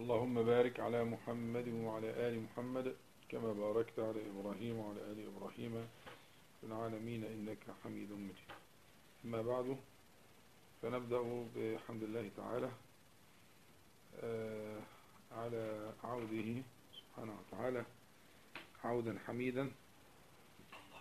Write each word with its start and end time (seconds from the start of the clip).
اللهم 0.00 0.42
بارك 0.42 0.80
على 0.80 1.04
محمد 1.04 1.68
وعلى 1.68 2.10
آل 2.28 2.42
محمد 2.42 2.96
كما 3.28 3.52
باركت 3.52 3.98
على 3.98 4.20
إبراهيم 4.30 4.78
وعلى 4.78 5.00
آل 5.00 5.26
إبراهيم 5.26 5.88
في 6.60 6.66
العالمين 6.66 7.24
إنك 7.24 7.58
حميد 7.84 8.12
مجيد. 8.12 8.50
أما 9.24 9.42
بعد 9.42 9.76
فنبدأ 10.82 11.20
بحمد 11.56 12.02
الله 12.02 12.30
تعالى 12.36 12.70
على 15.32 15.92
عوده 16.04 16.62
سبحانه 16.98 17.34
وتعالى 17.40 17.84
عودا 18.84 19.18
حميدا. 19.26 19.70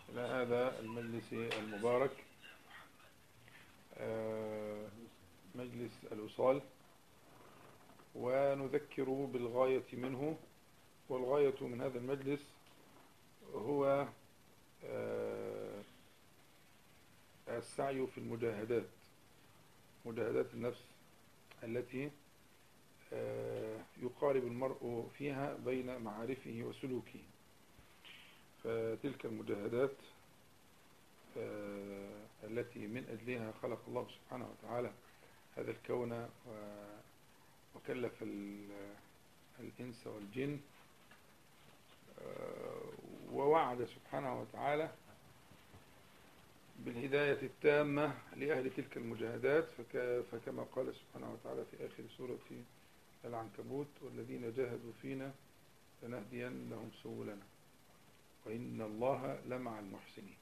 إلى 0.10 0.22
هذا 0.22 0.80
المجلس 0.80 1.34
المبارك 1.34 2.12
مجلس 5.56 5.92
الوصال. 6.12 6.62
ونذكر 8.16 9.04
بالغاية 9.10 9.84
منه 9.94 10.38
والغاية 11.10 11.56
من 11.62 11.82
هذا 11.82 11.98
المجلس 11.98 12.42
هو 13.54 14.08
السعي 17.48 18.08
في 18.08 18.18
المجاهدات 18.18 18.86
مجاهدات 20.06 20.54
النفس 20.54 20.84
التي 21.64 22.12
يقارب 24.02 24.44
المرء 24.48 25.10
فيها 25.18 25.54
بين 25.66 25.98
معارفه 26.02 26.60
وسلوكه. 26.64 27.20
فتلك 28.64 29.26
المجاهدات 29.26 29.96
التي 32.44 32.88
من 32.88 33.06
أجلها 33.10 33.52
خلق 33.62 33.80
الله 33.88 34.08
سبحانه 34.08 34.50
وتعالى 34.50 34.92
هذا 35.58 35.72
الكون 35.72 36.30
وكلف 37.76 38.24
الإنس 39.60 40.08
والجن 40.08 40.60
ووعد 43.32 43.86
سبحانه 43.86 44.42
وتعالى 44.42 44.92
بالهداية 46.80 47.42
التامة 47.42 48.14
لأهل 48.36 48.70
تلك 48.74 48.98
المجاهدات 48.98 49.66
فكما 50.32 50.64
قال 50.76 50.94
سبحانه 50.96 51.34
وتعالى 51.34 51.66
في 51.72 51.86
آخر 51.86 52.04
سورة 52.18 52.40
العنكبوت 53.26 53.88
والذين 54.02 54.54
جاهدوا 54.54 54.92
فينا 55.02 55.34
لنهدين 56.04 56.70
لهم 56.70 56.92
سبلنا 57.04 57.44
وإن 58.46 58.82
الله 58.82 59.40
لمع 59.46 59.80
المحسنين. 59.80 60.38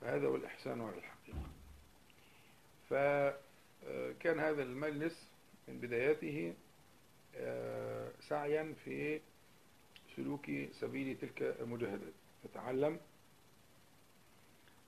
فهذا 0.00 0.26
هو 0.26 0.36
الإحسان 0.36 0.80
على 0.80 0.96
الحقيقة 0.98 1.46
فكان 2.90 4.38
هذا 4.40 4.62
المجلس 4.62 5.26
من 5.70 5.80
بداياته 5.80 6.54
سعيا 8.28 8.74
في 8.84 9.20
سلوك 10.16 10.50
سبيل 10.80 11.16
تلك 11.20 11.42
المجاهدات. 11.60 12.12
نتعلم 12.46 13.00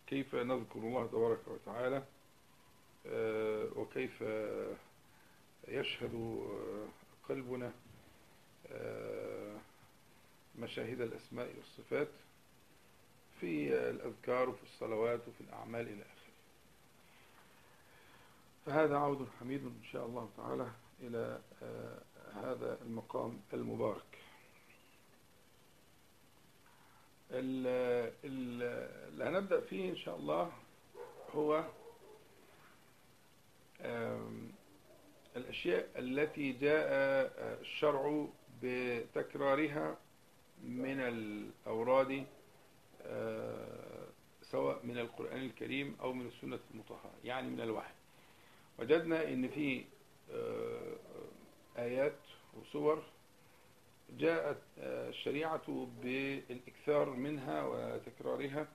كيف 0.06 0.34
نذكر 0.34 0.78
الله 0.78 1.06
تبارك 1.06 1.48
وتعالى 1.48 2.02
وكيف 3.76 4.24
يشهد 5.68 6.44
قلبنا 7.28 7.72
مشاهد 10.58 11.00
الأسماء 11.00 11.54
والصفات 11.56 12.08
في 13.40 13.74
الأذكار 13.90 14.48
وفي 14.48 14.62
الصلوات 14.62 15.20
وفي 15.28 15.40
الأعمال 15.40 15.88
إلى 15.88 16.02
آخره. 16.02 16.21
فهذا 18.66 18.96
عود 18.96 19.28
حميد 19.40 19.64
إن 19.64 19.84
شاء 19.92 20.06
الله 20.06 20.30
تعالى 20.36 20.70
إلى 21.00 21.40
هذا 22.34 22.78
المقام 22.82 23.40
المبارك. 23.52 24.18
اللي 28.24 29.24
هنبدأ 29.24 29.60
فيه 29.60 29.90
إن 29.90 29.96
شاء 29.96 30.16
الله 30.16 30.52
هو 31.34 31.64
الأشياء 35.36 35.88
التي 35.96 36.52
جاء 36.52 36.86
الشرع 37.60 38.26
بتكرارها 38.62 39.96
من 40.64 41.00
الأوراد 41.00 42.26
سواء 44.42 44.86
من 44.86 44.98
القرآن 44.98 45.38
الكريم 45.42 45.96
أو 46.00 46.12
من 46.12 46.26
السنة 46.26 46.58
المطهرة 46.74 47.10
يعني 47.24 47.50
من 47.50 47.60
الوحي. 47.60 47.94
وجدنا 48.78 49.28
إن 49.28 49.48
في 49.48 49.84
آيات 51.78 52.18
وصور 52.60 53.02
جاءت 54.18 54.58
الشريعة 54.78 55.88
بالإكثار 56.02 57.10
منها 57.10 57.62
وتكرارها 57.64 58.68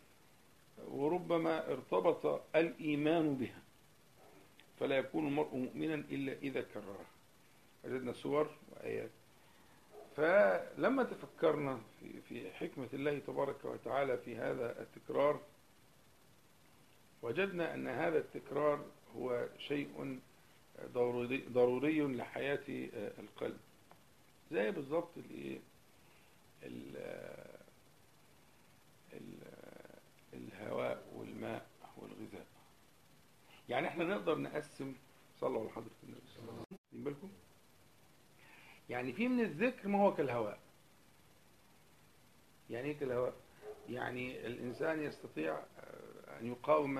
وربما 0.88 1.72
ارتبط 1.72 2.42
الإيمان 2.56 3.36
بها 3.36 3.62
فلا 4.80 4.98
يكون 4.98 5.28
المرء 5.28 5.56
مؤمنا 5.56 5.96
إلا 5.96 6.34
إذا 6.34 6.62
كررها. 6.62 7.06
وجدنا 7.84 8.14
صور 8.14 8.50
وآيات. 8.72 9.10
فلما 10.16 11.04
تفكرنا 11.04 11.82
في 12.30 12.52
حكمة 12.52 12.88
الله 12.94 13.20
تبارك 13.20 13.66
وتعالى 13.66 14.18
في 14.18 14.36
هذا 14.38 14.82
التكرار 14.82 15.40
وجدنا 17.22 17.74
أن 17.74 17.88
هذا 17.88 18.18
التكرار 18.18 18.86
هو 19.16 19.48
شيء 19.58 20.20
ضروري, 21.52 22.02
لحياة 22.02 22.64
القلب. 23.20 23.58
زي 24.52 24.72
بالضبط 24.72 25.10
الهواء 30.34 31.04
والماء 31.16 31.68
والغذاء. 31.98 32.46
يعني 33.70 33.88
إحنا 33.88 34.04
نقدر 34.04 34.38
نقسم 34.38 34.96
صلوا 35.40 35.62
على 35.62 35.70
حضرة 35.70 35.92
النبي 36.04 36.22
صلى 36.28 36.42
الله 36.44 36.54
عليه 36.54 36.62
وسلم. 36.62 37.04
بالكم؟ 37.04 37.30
يعني 38.90 39.14
في 39.14 39.28
من 39.28 39.40
الذكر 39.40 39.88
ما 39.88 40.02
هو 40.02 40.14
كالهواء. 40.14 40.60
يعني 42.70 42.88
إيه 42.88 42.98
كالهواء؟ 43.00 43.34
يعني 43.90 44.48
الإنسان 44.48 45.04
يستطيع 45.04 45.60
أن 46.30 46.48
يقاوم 46.48 46.98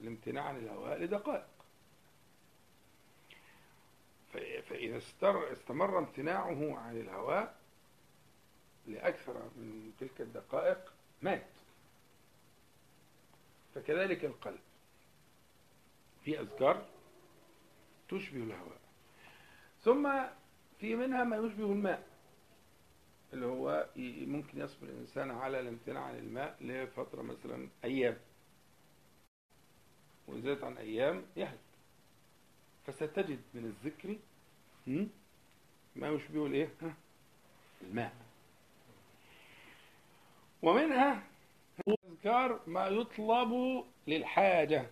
الامتناع 0.00 0.44
عن 0.44 0.56
الهواء 0.56 0.98
لدقائق. 0.98 1.46
فإذا 4.68 4.98
استمر 5.52 5.98
امتناعه 5.98 6.78
عن 6.78 6.96
الهواء 7.00 7.58
لأكثر 8.86 9.34
من 9.34 9.92
تلك 10.00 10.20
الدقائق 10.20 10.92
مات. 11.22 11.46
فكذلك 13.74 14.24
القلب 14.24 14.60
في 16.24 16.40
أذكار 16.40 16.86
تشبه 18.08 18.42
الهواء. 18.42 18.78
ثم 19.82 20.22
في 20.80 20.94
منها 20.94 21.24
ما 21.24 21.36
يشبه 21.36 21.72
الماء 21.72 22.06
اللي 23.32 23.46
هو 23.46 23.88
ممكن 24.26 24.60
يصبر 24.60 24.86
الإنسان 24.86 25.30
على 25.30 25.60
الامتناع 25.60 26.02
عن 26.02 26.18
الماء 26.18 26.56
لفترة 26.60 27.22
مثلا 27.22 27.68
أيام. 27.84 28.16
وزادت 30.28 30.64
عن 30.64 30.76
أيام 30.76 31.26
يهلك 31.36 31.58
فستجد 32.86 33.40
من 33.54 33.64
الذكر 33.64 34.16
ما 35.96 36.08
يشبه 36.08 36.46
الايه 36.46 36.70
الماء. 37.82 38.14
ومنها 40.62 41.22
أذكار 41.88 42.60
ما 42.66 42.86
يطلب 42.86 43.84
للحاجة. 44.06 44.90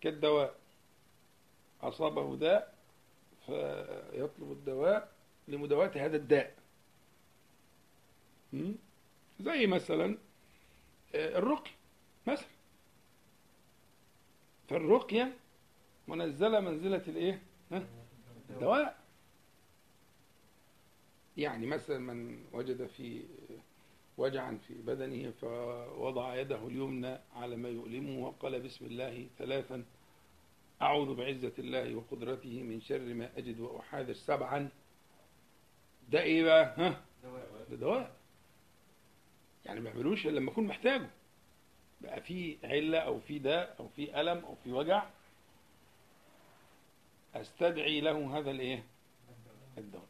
كالدواء. 0.00 0.58
أصابه 1.82 2.36
داء 2.36 2.74
فيطلب 3.46 4.52
الدواء 4.52 5.12
لمداواة 5.48 5.92
هذا 5.94 6.16
الداء. 6.16 6.56
زي 9.40 9.66
مثلا 9.66 10.18
الرقي 11.14 11.70
مثلا. 12.26 12.55
فالرقية 14.68 15.36
منزلة 16.08 16.60
منزلة 16.60 17.02
الإيه 17.08 17.42
ها؟ 17.72 17.86
الدواء 18.50 18.98
يعني 21.36 21.66
مثلا 21.66 21.98
من 21.98 22.44
وجد 22.52 22.86
في 22.86 23.22
وجعا 24.18 24.58
في 24.68 24.74
بدنه 24.74 25.30
فوضع 25.30 26.36
يده 26.36 26.66
اليمنى 26.66 27.18
على 27.34 27.56
ما 27.56 27.68
يؤلمه 27.68 28.26
وقال 28.26 28.60
بسم 28.62 28.84
الله 28.86 29.26
ثلاثا 29.38 29.84
أعوذ 30.82 31.14
بعزة 31.14 31.52
الله 31.58 31.94
وقدرته 31.94 32.62
من 32.62 32.80
شر 32.80 33.14
ما 33.14 33.30
أجد 33.38 33.60
وأحاذر 33.60 34.12
سبعا 34.12 34.68
ده 36.08 36.22
إيه 36.22 36.44
بقى؟ 36.44 36.74
ها؟ 36.76 37.04
ده 37.70 37.76
دواء 37.76 38.16
يعني 39.64 39.80
ما 39.80 39.90
بيعملوش 39.90 40.26
إلا 40.26 40.38
لما 40.40 40.50
أكون 40.50 40.64
محتاجه 40.66 41.10
بقى 42.00 42.20
في 42.20 42.56
علة 42.64 42.98
أو 42.98 43.20
في 43.20 43.38
داء 43.38 43.76
أو 43.80 43.88
في 43.88 44.20
ألم 44.20 44.38
أو 44.44 44.54
في 44.64 44.72
وجع 44.72 45.02
أستدعي 47.34 48.00
له 48.00 48.38
هذا 48.38 48.50
الإيه؟ 48.50 48.84
الدواء. 49.78 50.06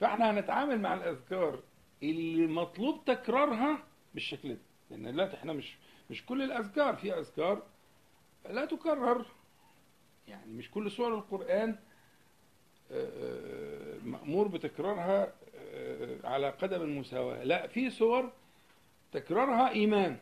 فإحنا 0.00 0.30
هنتعامل 0.30 0.80
مع 0.80 0.94
الأذكار 0.94 1.60
اللي 2.02 2.46
مطلوب 2.46 3.04
تكرارها 3.06 3.78
بالشكل 4.14 4.48
ده. 4.54 4.60
لأن 4.90 5.12
دلوقتي 5.12 5.34
إحنا 5.36 5.52
مش 5.52 5.76
مش 6.10 6.26
كل 6.26 6.42
الأذكار 6.42 6.96
في 6.96 7.18
أذكار 7.18 7.62
لا 8.50 8.64
تكرر. 8.64 9.26
يعني 10.28 10.52
مش 10.52 10.70
كل 10.70 10.90
سور 10.90 11.14
القرآن 11.14 11.76
مأمور 14.04 14.48
بتكرارها 14.48 15.32
على 16.24 16.50
قدم 16.50 16.82
المساواة. 16.82 17.44
لا 17.44 17.66
في 17.66 17.90
سور 17.90 18.32
تكرارها 19.12 19.70
إيمان. 19.70 20.18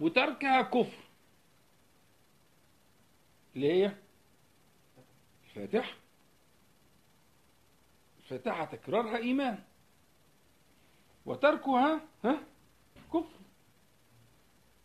وتركها 0.00 0.62
كفر. 0.62 1.04
اللي 3.56 3.72
هي 3.72 3.94
الفاتحة. 5.44 5.96
الفاتحة 8.18 8.64
تكرارها 8.64 9.16
إيمان. 9.16 9.58
وتركها 11.26 12.00
ها؟ 12.24 12.40
كفر. 13.12 13.40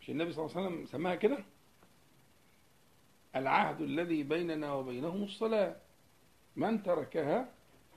مش 0.02 0.10
النبي 0.10 0.34
صلى 0.34 0.46
الله 0.46 0.58
عليه 0.58 0.68
وسلم 0.68 0.86
سماها 0.86 1.16
كده؟ 1.16 1.44
العهد 3.36 3.82
الذي 3.82 4.24
بيننا 4.24 4.74
وبينهم 4.74 5.24
الصلاة. 5.24 5.76
من 6.56 6.84
تركها 6.84 7.50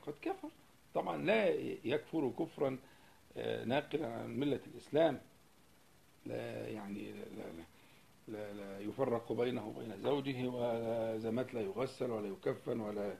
قد 0.06 0.14
كفر. 0.22 0.50
طبعا 0.94 1.16
لا 1.16 1.46
يكفر 1.84 2.30
كفرا 2.38 2.78
ناقلا 3.64 4.06
عن 4.14 4.36
ملة 4.38 4.60
الإسلام. 4.66 5.20
لا 6.26 6.68
يعني 6.68 7.12
لا, 7.12 7.24
لا, 7.24 7.52
لا, 8.28 8.52
لا 8.52 8.80
يفرق 8.80 9.32
بينه 9.32 9.66
وبين 9.66 10.02
زوجه 10.02 10.46
ولا 10.48 11.18
زمات 11.18 11.54
لا 11.54 11.60
يغسل 11.60 12.10
ولا 12.10 12.28
يكفن 12.28 12.80
ولا 12.80 13.18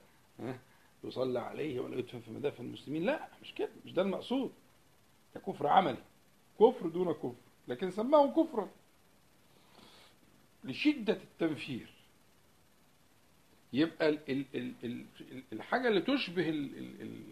يصلى 1.05 1.39
عليه 1.41 1.81
ولا 1.81 1.99
يدفن 1.99 2.21
في 2.21 2.31
مدافن 2.31 2.65
المسلمين. 2.65 3.03
لا 3.05 3.29
مش 3.43 3.55
كده 3.55 3.69
مش 3.85 3.93
ده 3.93 4.03
المقصود. 4.03 4.53
ده 5.35 5.41
كفر 5.41 5.67
عملي. 5.67 6.03
كفر 6.61 6.89
دون 6.89 7.13
كفر. 7.13 7.35
لكن 7.69 7.91
سماه 7.91 8.33
كفرا. 8.43 8.69
لشدة 10.65 11.13
التنفير. 11.13 11.93
يبقى 13.73 14.09
ال 14.09 14.19
ال 14.29 14.45
ال 14.55 14.75
ال 14.85 15.43
الحاجة 15.53 15.89
اللي 15.89 16.01
تشبه 16.01 16.49
ال 16.49 16.79
ال 16.79 17.03
ال 17.03 17.23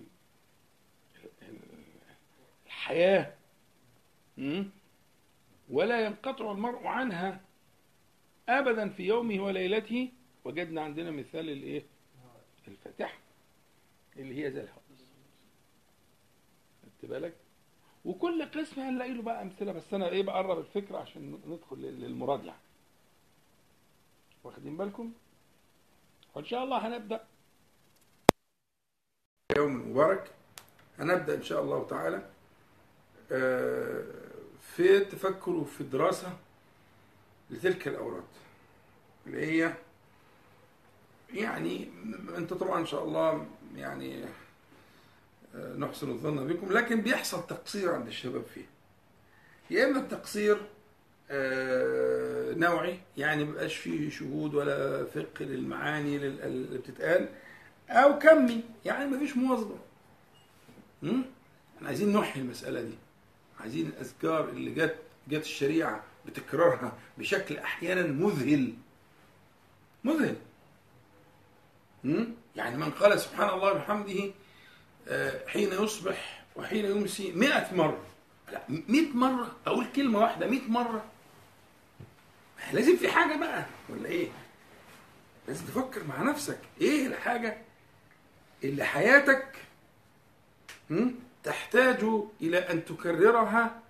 الحياة 2.66 3.34
ولا 5.70 6.04
ينقطع 6.06 6.52
المرء 6.52 6.86
عنها 6.86 7.40
أبدا 8.48 8.88
في 8.88 9.02
يومه 9.02 9.44
وليلته. 9.44 10.12
وجدنا 10.44 10.82
عندنا 10.82 11.10
مثال 11.10 11.50
الإيه؟ 11.50 11.82
الفاتحة 12.68 13.18
اللي 14.16 14.44
هي 14.46 14.50
زي 14.50 14.60
الهوس 14.60 15.04
خدت 16.82 17.10
بالك؟ 17.10 17.34
وكل 18.04 18.44
قسم 18.44 18.80
هنلاقي 18.80 19.12
له 19.12 19.22
بقى 19.22 19.42
أمثلة 19.42 19.72
بس 19.72 19.94
أنا 19.94 20.08
إيه 20.08 20.22
بقرب 20.22 20.58
الفكرة 20.58 20.98
عشان 20.98 21.40
ندخل 21.46 21.76
للمراد 21.76 22.44
يعني. 22.44 22.60
واخدين 24.44 24.76
بالكم؟ 24.76 25.12
وإن 26.34 26.44
شاء 26.44 26.64
الله 26.64 26.86
هنبدأ. 26.86 27.24
يوم 29.56 29.90
مبارك. 29.90 30.30
هنبدأ 30.98 31.34
إن 31.34 31.42
شاء 31.42 31.62
الله 31.62 31.86
تعالى. 31.86 32.30
في 34.76 34.96
التفكر 34.96 35.50
وفي 35.50 35.80
الدراسة 35.80 36.36
لتلك 37.50 37.88
الاوراد 37.88 38.24
اللي 39.26 39.46
هي 39.46 39.74
يعني 41.34 41.88
أنت 42.36 42.52
طبعا 42.52 42.80
إن 42.80 42.86
شاء 42.86 43.04
الله 43.04 43.46
يعني 43.76 44.24
نحسن 45.78 46.10
الظن 46.10 46.46
بكم 46.46 46.72
لكن 46.72 47.00
بيحصل 47.00 47.46
تقصير 47.46 47.94
عند 47.94 48.06
الشباب 48.06 48.42
فيه. 48.54 48.64
يا 49.70 49.84
إما 49.84 49.98
التقصير 50.00 50.56
نوعي 52.58 52.98
يعني 53.16 53.44
مبقاش 53.44 53.76
فيه 53.76 54.10
شهود 54.10 54.54
ولا 54.54 55.04
فقه 55.04 55.44
للمعاني 55.44 56.16
اللي 56.16 56.78
بتتقال 56.78 57.28
أو 57.90 58.18
كمي 58.18 58.64
يعني 58.84 59.06
مفيش 59.06 59.36
مواظبة. 59.36 59.76
إحنا 61.04 61.88
عايزين 61.88 62.12
نحيي 62.16 62.42
المسألة 62.42 62.82
دي. 62.82 62.94
عايزين 63.60 63.86
الأذكار 63.86 64.48
اللي 64.48 64.70
جت 64.70 64.96
جت 65.28 65.42
الشريعة 65.42 66.02
بتكرارها 66.26 66.92
بشكل 67.18 67.58
أحيانا 67.58 68.02
مذهل. 68.02 68.74
مذهل. 70.04 70.36
يعني 72.56 72.76
من 72.76 72.90
قال 72.90 73.20
سبحان 73.20 73.48
الله 73.48 73.72
وبحمده 73.72 74.32
حين 75.46 75.72
يصبح 75.72 76.44
وحين 76.56 76.84
يمسي 76.84 77.32
مئة 77.32 77.74
مرة. 77.74 78.04
لا 78.52 78.62
مئة 78.68 79.12
مرة. 79.14 79.56
أقول 79.66 79.86
كلمة 79.96 80.18
واحدة 80.18 80.46
مئة 80.46 80.68
مرة. 80.68 81.04
لازم 82.72 82.96
في 82.96 83.08
حاجة 83.08 83.36
بقى 83.36 83.66
ولا 83.88 84.08
إيه؟ 84.08 84.28
لازم 85.48 85.66
تفكر 85.66 86.04
مع 86.04 86.22
نفسك. 86.22 86.58
إيه 86.80 87.06
الحاجة 87.06 87.58
اللي 88.64 88.84
حياتك 88.84 89.56
تحتاج 91.44 92.04
إلى 92.40 92.58
أن 92.58 92.84
تكررها 92.84 93.80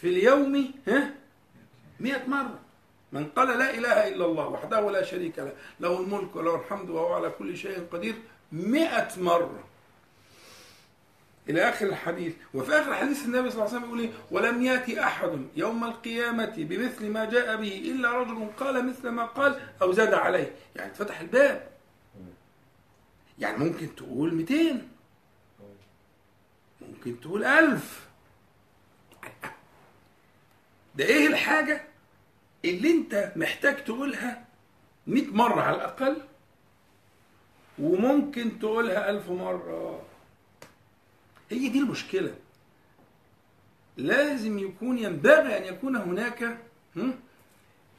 في 0.00 0.08
اليوم 0.08 0.70
ها؟ 0.88 1.10
مئة 2.00 2.26
مرة. 2.26 2.58
من 3.12 3.26
قال 3.26 3.58
لا 3.58 3.74
إله 3.74 4.08
إلا 4.08 4.24
الله 4.24 4.48
وحده 4.48 4.90
لا 4.90 5.02
شريك 5.02 5.38
له 5.38 5.52
له 5.80 6.00
الملك 6.00 6.36
وله 6.36 6.54
الحمد 6.56 6.90
وهو 6.90 7.12
على 7.14 7.30
كل 7.30 7.56
شيء 7.56 7.86
قدير 7.92 8.14
مئة 8.52 9.08
مرة. 9.16 9.64
إلى 11.48 11.68
آخر 11.68 11.86
الحديث 11.86 12.34
وفي 12.54 12.72
آخر 12.72 12.94
حديث 12.94 13.24
النبي 13.24 13.50
صلى 13.50 13.58
الله 13.64 13.68
عليه 13.68 13.76
وسلم 13.76 13.84
يقول 13.84 14.00
إيه 14.00 14.10
ولم 14.30 14.62
يأتي 14.62 15.00
أحد 15.00 15.46
يوم 15.56 15.84
القيامة 15.84 16.54
بمثل 16.56 17.10
ما 17.10 17.24
جاء 17.24 17.56
به 17.56 17.92
إلا 17.94 18.12
رجل 18.12 18.48
قال 18.58 18.86
مثل 18.86 19.08
ما 19.08 19.24
قال 19.24 19.60
أو 19.82 19.92
زاد 19.92 20.14
عليه. 20.14 20.52
يعني 20.76 20.90
اتفتح 20.90 21.20
الباب. 21.20 21.68
يعني 23.38 23.58
ممكن 23.58 23.94
تقول 23.96 24.34
200 24.34 24.82
ممكن 26.88 27.20
تقول 27.20 27.44
ألف. 27.44 28.08
ده 30.94 31.04
إيه 31.04 31.26
الحاجة 31.26 31.82
اللي 32.64 32.90
أنت 32.90 33.32
محتاج 33.36 33.84
تقولها 33.84 34.44
100 35.06 35.26
مرة 35.26 35.60
على 35.60 35.76
الأقل؟ 35.76 36.22
وممكن 37.78 38.58
تقولها 38.58 39.10
ألف 39.10 39.30
مرة. 39.30 40.06
هي 41.50 41.68
دي 41.68 41.78
المشكلة. 41.78 42.34
لازم 43.96 44.58
يكون 44.58 44.98
ينبغي 44.98 45.58
أن 45.58 45.64
يكون 45.64 45.96
هناك 45.96 46.58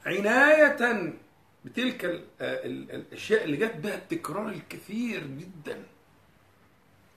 عناية 0.05 1.13
بتلك 1.65 2.05
الأشياء 2.41 3.43
اللي 3.43 3.57
جت 3.57 3.75
بها 3.75 3.95
التكرار 3.95 4.49
الكثير 4.49 5.27
جدا. 5.27 5.83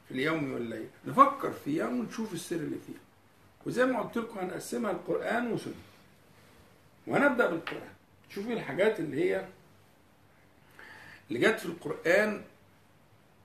في 0.09 0.15
اليوم 0.15 0.53
والليل. 0.53 0.88
نفكر 1.07 1.53
فيها 1.65 1.87
ونشوف 1.87 2.33
السر 2.33 2.57
اللي 2.57 2.79
فيها. 2.87 3.00
وزي 3.67 3.87
ما 3.87 4.00
قلت 4.00 4.17
لكم 4.19 4.38
هنقسمها 4.38 4.91
القرآن 4.91 5.53
وسنة. 5.53 5.75
وهنبدأ 7.07 7.50
بالقرآن. 7.50 7.93
شوفوا 8.31 8.53
الحاجات 8.53 9.00
اللي 9.00 9.25
هي 9.25 9.47
اللي 11.29 11.38
جت 11.41 11.61
في 11.61 11.67
القرآن 11.67 12.43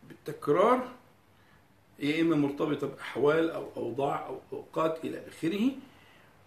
بالتكرار 0.08 0.92
يا 2.00 2.22
إما 2.22 2.36
مرتبطة 2.36 2.88
بأحوال 2.88 3.52
أو 3.52 3.70
أوضاع 3.78 4.26
أو 4.26 4.40
أوقات 4.54 5.06
إلى 5.06 5.24
آخره 5.28 5.72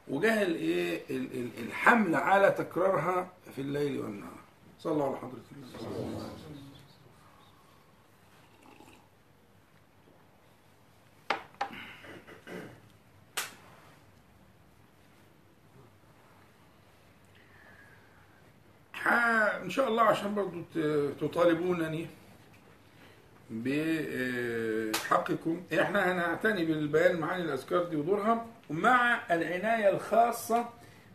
وجه 0.09 0.43
الايه 0.43 1.03
الحمل 1.63 2.15
على 2.15 2.51
تكرارها 2.51 3.33
في 3.55 3.61
الليل 3.61 4.01
والنهار. 4.01 4.39
صلى 4.81 4.93
الله 4.93 5.07
على 5.07 5.17
حضره 5.17 5.41
النبي 5.53 5.79
شاء 19.69 19.89
الله 19.89 20.03
عشان 20.03 20.35
برضو 20.35 20.63
تطالبونني 21.21 22.07
بحقكم 24.95 25.63
إحنا 25.81 26.13
هنعتني 26.13 26.65
بالبيان 26.65 27.17
معاني 27.17 27.43
الأذكار 27.43 27.85
دي 27.85 27.97
ودورها 27.97 28.47
ومع 28.71 29.21
العناية 29.31 29.89
الخاصة 29.89 30.69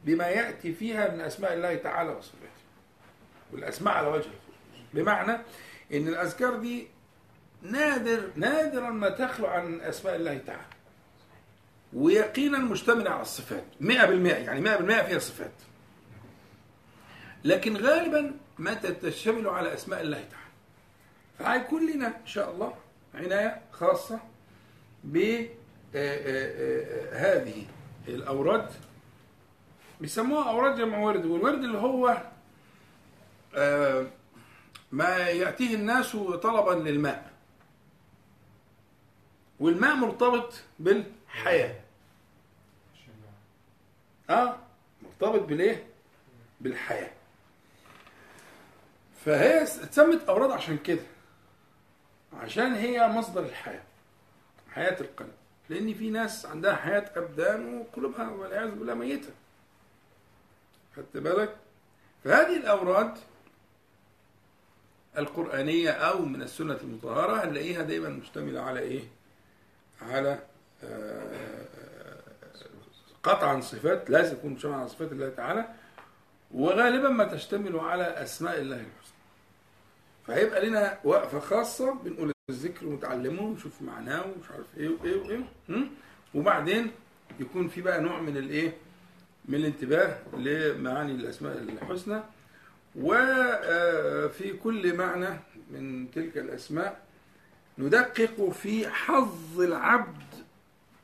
بما 0.05 0.27
يأتي 0.27 0.74
فيها 0.74 1.15
من 1.15 1.21
أسماء 1.21 1.53
الله 1.53 1.75
تعالى 1.75 2.10
وصفاته. 2.10 2.41
والأسماء 3.53 3.93
على 3.93 4.07
وجه 4.07 4.17
الخصوص 4.17 4.33
بمعنى 4.93 5.31
إن 5.93 6.07
الأذكار 6.07 6.55
دي 6.55 6.88
نادر 7.62 8.29
نادرا 8.36 8.89
ما 8.89 9.10
تخلو 9.10 9.48
عن 9.48 9.81
أسماء 9.81 10.15
الله 10.15 10.38
تعالى. 10.38 10.62
ويقينا 11.93 12.57
مشتمله 12.57 13.10
على 13.10 13.21
الصفات. 13.21 13.63
100% 13.81 13.91
يعني 13.91 14.62
100% 14.62 15.03
فيها 15.03 15.19
صفات. 15.19 15.51
لكن 17.43 17.77
غالبا 17.77 18.33
ما 18.57 18.74
تشتمل 18.74 19.48
على 19.48 19.74
أسماء 19.74 20.01
الله 20.01 20.17
تعالى. 20.17 20.51
فهيكون 21.39 21.91
لنا 21.91 22.07
إن 22.07 22.27
شاء 22.27 22.51
الله 22.51 22.74
عناية 23.15 23.62
خاصة 23.71 24.19
ب 25.03 25.17
هذه 27.13 27.65
الأوراد. 28.07 28.69
بيسموها 30.01 30.50
أوراد 30.50 30.77
جمع 30.77 30.98
ورد 30.98 31.25
والورد 31.25 31.63
اللي 31.63 31.77
هو 31.77 32.21
آه، 33.55 34.07
ما 34.91 35.17
يأتيه 35.17 35.75
الناس 35.75 36.12
طلبا 36.15 36.89
للماء. 36.89 37.31
والماء 39.60 39.95
مرتبط 39.95 40.53
بالحياة. 40.79 41.75
آه 44.29 44.57
مرتبط 45.01 45.41
بالإيه؟ 45.41 45.83
بالحياة. 46.62 47.12
فهي 49.25 49.63
اتسمت 49.63 50.29
أوراد 50.29 50.51
عشان 50.51 50.77
كده. 50.77 51.01
عشان 52.33 52.73
هي 52.73 53.07
مصدر 53.07 53.43
الحياة. 53.43 53.83
حياة 54.71 55.01
القلب. 55.01 55.31
لأن 55.69 55.93
في 55.93 56.09
ناس 56.09 56.45
عندها 56.45 56.75
حياة 56.75 57.11
أبدان 57.15 57.77
وقلوبها 57.77 58.29
والعياذ 58.29 58.71
بالله 58.71 58.93
ميتة. 58.93 59.29
خدت 60.97 61.17
بالك؟ 61.17 61.55
فهذه 62.23 62.57
الأوراد 62.57 63.17
القرآنية 65.17 65.89
أو 65.91 66.19
من 66.25 66.41
السنة 66.41 66.77
المطهرة 66.83 67.43
هنلاقيها 67.45 67.81
دايما 67.81 68.09
مشتملة 68.09 68.61
على 68.61 68.79
إيه؟ 68.79 69.03
على 70.01 70.39
آه، 70.83 72.17
قطعا 73.23 73.61
صفات 73.61 74.09
لازم 74.09 74.35
تكون 74.37 74.51
مشتمله 74.51 74.75
على 74.75 74.89
صفات 74.89 75.11
الله 75.11 75.29
تعالى 75.29 75.65
وغالبا 76.51 77.09
ما 77.09 77.23
تشتمل 77.23 77.79
على 77.79 78.03
أسماء 78.03 78.59
الله. 78.59 78.75
الحسنى 78.75 79.00
فهيبقى 80.27 80.65
لنا 80.65 80.99
وقفة 81.03 81.39
خاصة 81.39 81.93
بنقول 81.93 82.31
الذكر 82.49 82.87
ونتعلمه 82.87 83.41
ونشوف 83.41 83.81
معناه 83.81 84.21
ومش 84.25 84.51
عارف 84.51 84.65
إيه 84.77 84.89
وإيه 84.89 85.15
وإيه? 85.21 85.83
وبعدين 86.35 86.91
يكون 87.39 87.67
في 87.67 87.81
بقى 87.81 88.01
نوع 88.01 88.21
من 88.21 88.37
الإيه؟ 88.37 88.73
من 89.45 89.55
الانتباه 89.55 90.17
لمعاني 90.37 91.11
الأسماء 91.11 91.57
الحسنى 91.57 92.21
وفي 92.95 94.53
كل 94.63 94.97
معنى 94.97 95.39
من 95.71 96.11
تلك 96.11 96.37
الأسماء 96.37 97.01
ندقق 97.77 98.49
في 98.49 98.89
حظ 98.89 99.61
العبد 99.61 100.23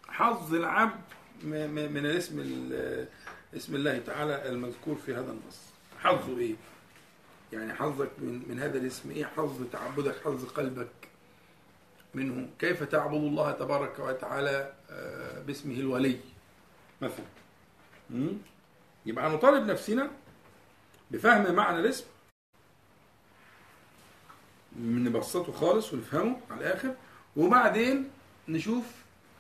حظ 0.08 0.54
العبد 0.56 1.02
من 1.44 1.98
الاسم 2.06 2.40
ال- 2.40 3.06
اسم 3.56 3.76
الله 3.76 3.98
تعالى 4.00 4.50
المذكور 4.50 4.96
في 4.96 5.14
هذا 5.14 5.32
النص. 5.32 5.60
حظه 6.00 6.38
إيه؟ 6.40 6.56
يعني 7.54 7.74
حظك 7.74 8.10
من, 8.18 8.44
من 8.50 8.60
هذا 8.60 8.78
الاسم 8.78 9.12
إيه؟ 9.12 9.26
حظ 9.26 9.64
تعبدك 9.72 10.16
حظ 10.26 10.46
قلبك 10.46 10.90
منه. 12.14 12.50
كيف 12.60 12.84
تعبد 12.84 13.14
الله 13.24 13.52
تبارك 13.52 14.00
وتعالى 14.00 14.74
آه، 14.90 15.40
باسمه 15.42 15.74
الولي 15.80 16.20
مثلا؟ 17.02 17.26
يبقى 19.06 19.30
نطالب 19.30 19.66
نفسنا 19.68 20.12
بفهم 21.12 21.56
معنى 21.56 21.80
الاسم 21.80 22.06
نبسطه 24.80 25.52
خالص 25.54 25.94
ونفهمه 25.94 26.40
على 26.52 26.60
الآخر 26.62 26.96
وبعدين 27.38 28.10
نشوف 28.48 28.84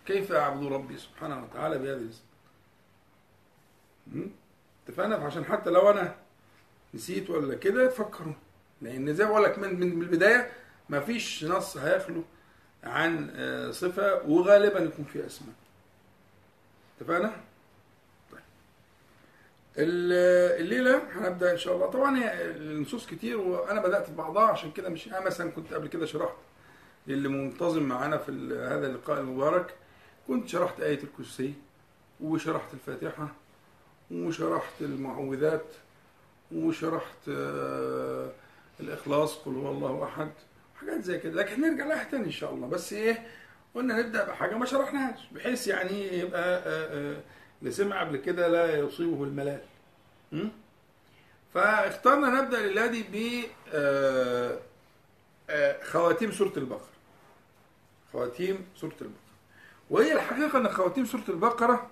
كيف 0.05 0.31
اعبد 0.31 0.63
ربي 0.65 0.97
سبحانه 0.97 1.43
وتعالى 1.43 1.77
بهذا 1.77 2.01
الاسم؟ 2.01 2.23
اتفقنا؟ 4.87 5.15
عشان 5.15 5.45
حتى 5.45 5.69
لو 5.69 5.89
أنا 5.91 6.15
نسيت 6.97 7.29
ولا 7.29 7.55
كده 7.55 7.87
تفكروا 7.87 8.33
لأن 8.81 9.13
زي 9.15 9.25
ما 9.25 9.29
بقول 9.31 9.43
لك 9.43 9.59
من 9.59 9.83
البداية 10.01 10.51
ما 10.89 10.99
فيش 10.99 11.43
نص 11.45 11.77
هيخلو 11.77 12.23
عن 12.83 13.31
آه، 13.35 13.71
صفة 13.71 14.21
وغالبا 14.27 14.79
يكون 14.79 15.05
في 15.05 15.25
أسماء 15.25 15.53
اتفقنا؟ 17.01 17.31
طيب. 18.31 18.39
ال- 19.77 20.61
الليلة 20.61 21.01
هنبدأ 21.11 21.51
إن 21.51 21.57
شاء 21.57 21.75
الله 21.75 21.87
طبعا 21.87 22.19
النصوص 22.33 23.05
كتير 23.07 23.37
وأنا 23.37 23.81
بدأت 23.81 24.05
في 24.05 24.11
بعضها 24.15 24.43
عشان 24.45 24.71
كده 24.71 24.89
مش 24.89 25.07
أنا 25.07 25.19
مثلا 25.19 25.51
كنت 25.51 25.73
قبل 25.73 25.87
كده 25.87 26.05
شرحت 26.05 26.35
للي 27.07 27.29
منتظم 27.29 27.83
معانا 27.83 28.17
في 28.17 28.31
هذا 28.71 28.87
اللقاء 28.87 29.19
المبارك 29.19 29.73
كنت 30.27 30.49
شرحت 30.49 30.79
آية 30.79 31.03
الكرسي 31.03 31.53
وشرحت 32.21 32.73
الفاتحة 32.73 33.27
وشرحت 34.11 34.81
المعوذات 34.81 35.65
وشرحت 36.55 37.29
آه، 37.29 38.31
الإخلاص 38.79 39.35
قل 39.35 39.55
هو 39.55 39.71
الله 39.71 40.03
أحد 40.03 40.31
حاجات 40.79 41.03
زي 41.03 41.19
كده. 41.19 41.41
لكن 41.41 41.61
نرجع 41.61 41.85
لها 41.85 42.03
تاني 42.03 42.25
إن 42.25 42.31
شاء 42.31 42.53
الله. 42.53 42.67
بس 42.67 42.93
إيه 42.93 43.27
قلنا 43.75 43.99
نبدأ 44.01 44.25
بحاجة 44.27 44.55
ما 44.55 44.65
شرحناهاش 44.65 45.19
بحيث 45.31 45.67
يعني 45.67 46.17
يبقى 46.19 46.41
آه، 46.57 47.15
آه، 47.15 47.21
اللي 47.61 47.71
سمع 47.71 47.99
قبل 48.01 48.17
كده 48.17 48.47
لا 48.47 48.79
يصيبه 48.79 49.23
الملال? 49.23 49.61
فاخترنا 51.53 52.41
نبدأ 52.41 52.59
الليلة 52.59 52.85
دي 52.87 53.03
ب 53.03 53.45
خواتيم 55.83 56.31
سورة 56.31 56.53
البقرة. 56.57 56.87
خواتيم 58.13 58.65
سورة 58.75 58.95
البقرة. 59.01 59.27
وهي 59.89 60.13
الحقيقة 60.13 60.57
أن 60.57 60.69
خواتيم 60.69 61.05
سورة 61.05 61.23
البقرة 61.29 61.89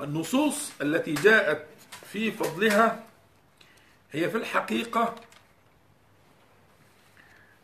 النصوص 0.00 0.72
التي 0.80 1.14
جاءت 1.14 1.66
في 2.12 2.30
فضلها 2.30 3.04
هي 4.12 4.30
في 4.30 4.36
الحقيقة 4.36 5.14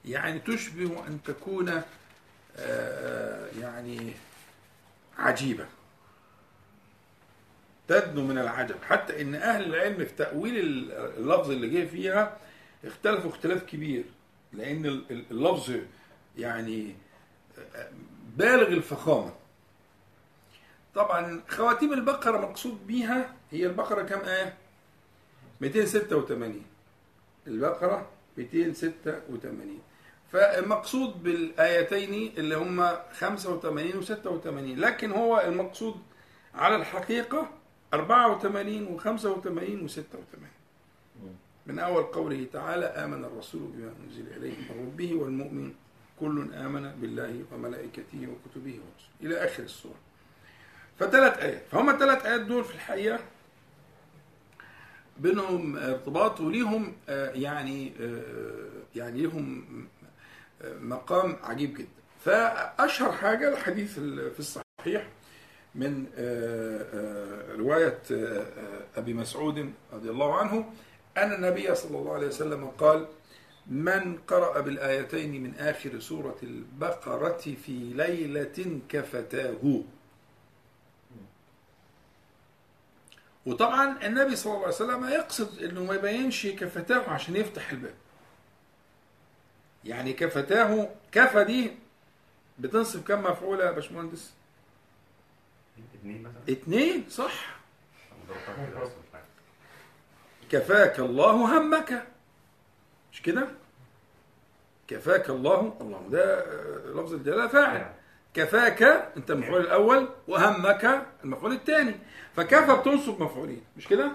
يعني 0.05 0.38
تشبه 0.38 1.07
أن 1.07 1.19
تكون 1.25 1.83
آه، 2.57 3.49
يعني 3.61 4.12
عجيبة. 5.19 5.67
تدنو 7.88 8.25
من 8.27 8.38
العجب. 8.38 8.77
حتى 8.88 9.23
إن 9.23 9.35
أهل 9.35 9.65
العلم 9.65 9.97
في 9.97 10.12
تأويل 10.19 10.59
اللفظ 10.93 11.50
اللي 11.50 11.69
جه 11.69 11.87
فيها 11.87 12.37
اختلفوا 12.85 13.31
اختلاف 13.31 13.62
كبير 13.65 14.05
لأن 14.53 14.87
اللفظ 15.11 15.73
يعني 16.38 16.95
بالغ 18.37 18.67
الفخامة. 18.69 19.33
طبعا 20.99 21.40
خواتيم 21.49 21.93
البقرة 21.93 22.38
مقصود 22.38 22.87
بيها 22.87 23.35
هي 23.50 23.67
البقرة 23.67 24.02
كم 24.02 24.21
آية؟ 24.21 24.55
286 25.61 26.62
البقرة 27.47 28.07
286 28.38 29.78
فالمقصود 30.33 31.23
بالآيتين 31.23 32.33
اللي 32.38 32.57
هم 32.57 32.88
85 33.12 33.97
و 33.97 34.02
86 34.02 34.76
لكن 34.76 35.11
هو 35.11 35.40
المقصود 35.40 35.95
على 36.55 36.76
الحقيقة 36.76 37.49
84 37.95 38.99
و85 38.99 39.90
و86 39.90 40.38
من 41.67 41.78
أول 41.78 42.02
قوله 42.02 42.47
تعالى 42.52 42.87
آمن 42.87 43.25
الرسول 43.25 43.61
بما 43.61 43.93
أنزل 44.05 44.26
إليه 44.37 44.57
من 44.59 44.87
ربه 44.87 45.14
والمؤمن 45.14 45.75
كل 46.21 46.55
آمن 46.55 46.90
بالله 47.00 47.45
وملائكته 47.52 48.28
وكتبه 48.28 48.73
ورسله. 48.73 49.11
إلى 49.23 49.45
آخر 49.45 49.62
السورة. 49.62 50.08
فثلاث 50.99 51.38
آيات. 51.38 51.62
فهم 51.71 51.90
الثلاث 51.90 52.26
آيات 52.26 52.40
دول 52.40 52.64
في 52.64 52.75
الحقيقة 52.75 53.19
بينهم 55.19 55.76
ارتباط 55.76 56.40
وليهم 56.40 56.93
آه، 57.09 57.31
يعني 57.31 57.93
آه، 58.00 58.23
يعني 58.97 59.23
لهم 59.23 59.64
آه، 60.62 60.78
مقام 60.78 61.37
عجيب 61.43 61.75
جدا. 61.78 61.88
فأشهر 62.25 63.12
حاجة 63.12 63.49
الحديث 63.52 63.99
ال- 63.99 64.31
في 64.31 64.38
الصحيح 64.40 65.09
من 65.75 66.07
آه، 66.17 66.85
أبي 68.97 69.14
مسعود 69.14 69.73
رضي 69.93 70.11
الله 70.11 70.37
عنه 70.37 70.71
أن 71.17 71.33
النبي 71.33 71.75
صلى 71.75 71.99
الله 71.99 72.14
عليه 72.14 72.26
وسلم 72.26 72.67
قال 72.67 73.07
من 73.67 74.19
قرأ 74.28 74.61
بالآيتين 74.61 75.43
من 75.43 75.55
آخر 75.55 75.99
سورة 76.00 76.37
البقرة 76.43 77.38
في 77.64 77.73
ليلة 77.95 78.81
كفتاه. 78.88 79.83
وطبعا 83.49 84.07
النبي 84.07 84.37
صلى 84.37 84.52
الله 84.52 84.64
عليه 84.64 84.75
وسلم 84.75 85.09
يقصد 85.09 85.62
إنه 85.62 85.85
ما 85.85 85.95
يبينش 85.95 86.47
كفتاه 86.47 87.11
عشان 87.11 87.37
يفتح 87.37 87.71
الباب 87.71 87.95
يعني 89.85 90.12
كفتاه 90.12 90.88
كفى 91.12 91.45
دي 91.45 91.73
بتنصب 92.59 93.05
كم 93.05 93.23
مفعولة 93.23 93.64
يا 93.64 93.71
باشمهندس؟ 93.71 94.33
اتنين 95.95 96.23
مثلا 96.23 96.43
اتنين 96.49 97.07
صح. 97.11 97.59
كفاك 100.50 100.99
الله 101.00 101.59
همك 101.59 102.07
مش 103.12 103.23
كده؟ 103.23 103.49
كفاك 104.88 105.31
الله 105.31 105.76
الله 105.81 106.09
ده 106.11 106.45
لفظ 106.93 107.14
الجلالة 107.14 107.47
فاعل 107.47 107.93
كفاك 108.38 108.83
أنت 109.16 109.30
المفعول 109.30 109.61
الأول 109.61 110.09
وهمك 110.28 111.07
المفعول 111.25 111.52
الثاني. 111.52 111.95
فكفى 112.37 112.76
بتنصب 112.76 113.23
مفعولين؟ 113.23 113.64
مش 113.76 113.88
كده؟ 113.88 114.12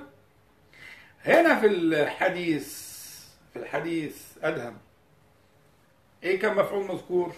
هنا 1.26 1.60
في 1.60 1.68
الحديث 1.68 2.68
في 3.54 3.60
الحديث 3.60 4.18
أدهم. 4.44 4.78
إيه 6.24 6.40
كم 6.40 6.58
مفعول 6.58 6.86
مذكور؟ 6.88 7.34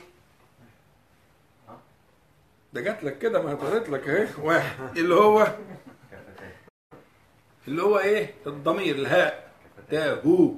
ده 2.74 2.82
جات 2.82 3.04
لك 3.04 3.18
كده 3.20 3.42
ما 3.42 3.54
طلعت 3.56 3.90
لك 3.90 4.08
أهي 4.10 4.28
واحد. 4.42 4.98
اللي 4.98 5.16
هو 5.16 5.48
اللي 7.68 7.84
هو 7.84 8.00
إيه؟ 8.00 8.34
الضمير 8.48 8.96
الهاء. 8.96 9.52
تاهو. 9.92 10.52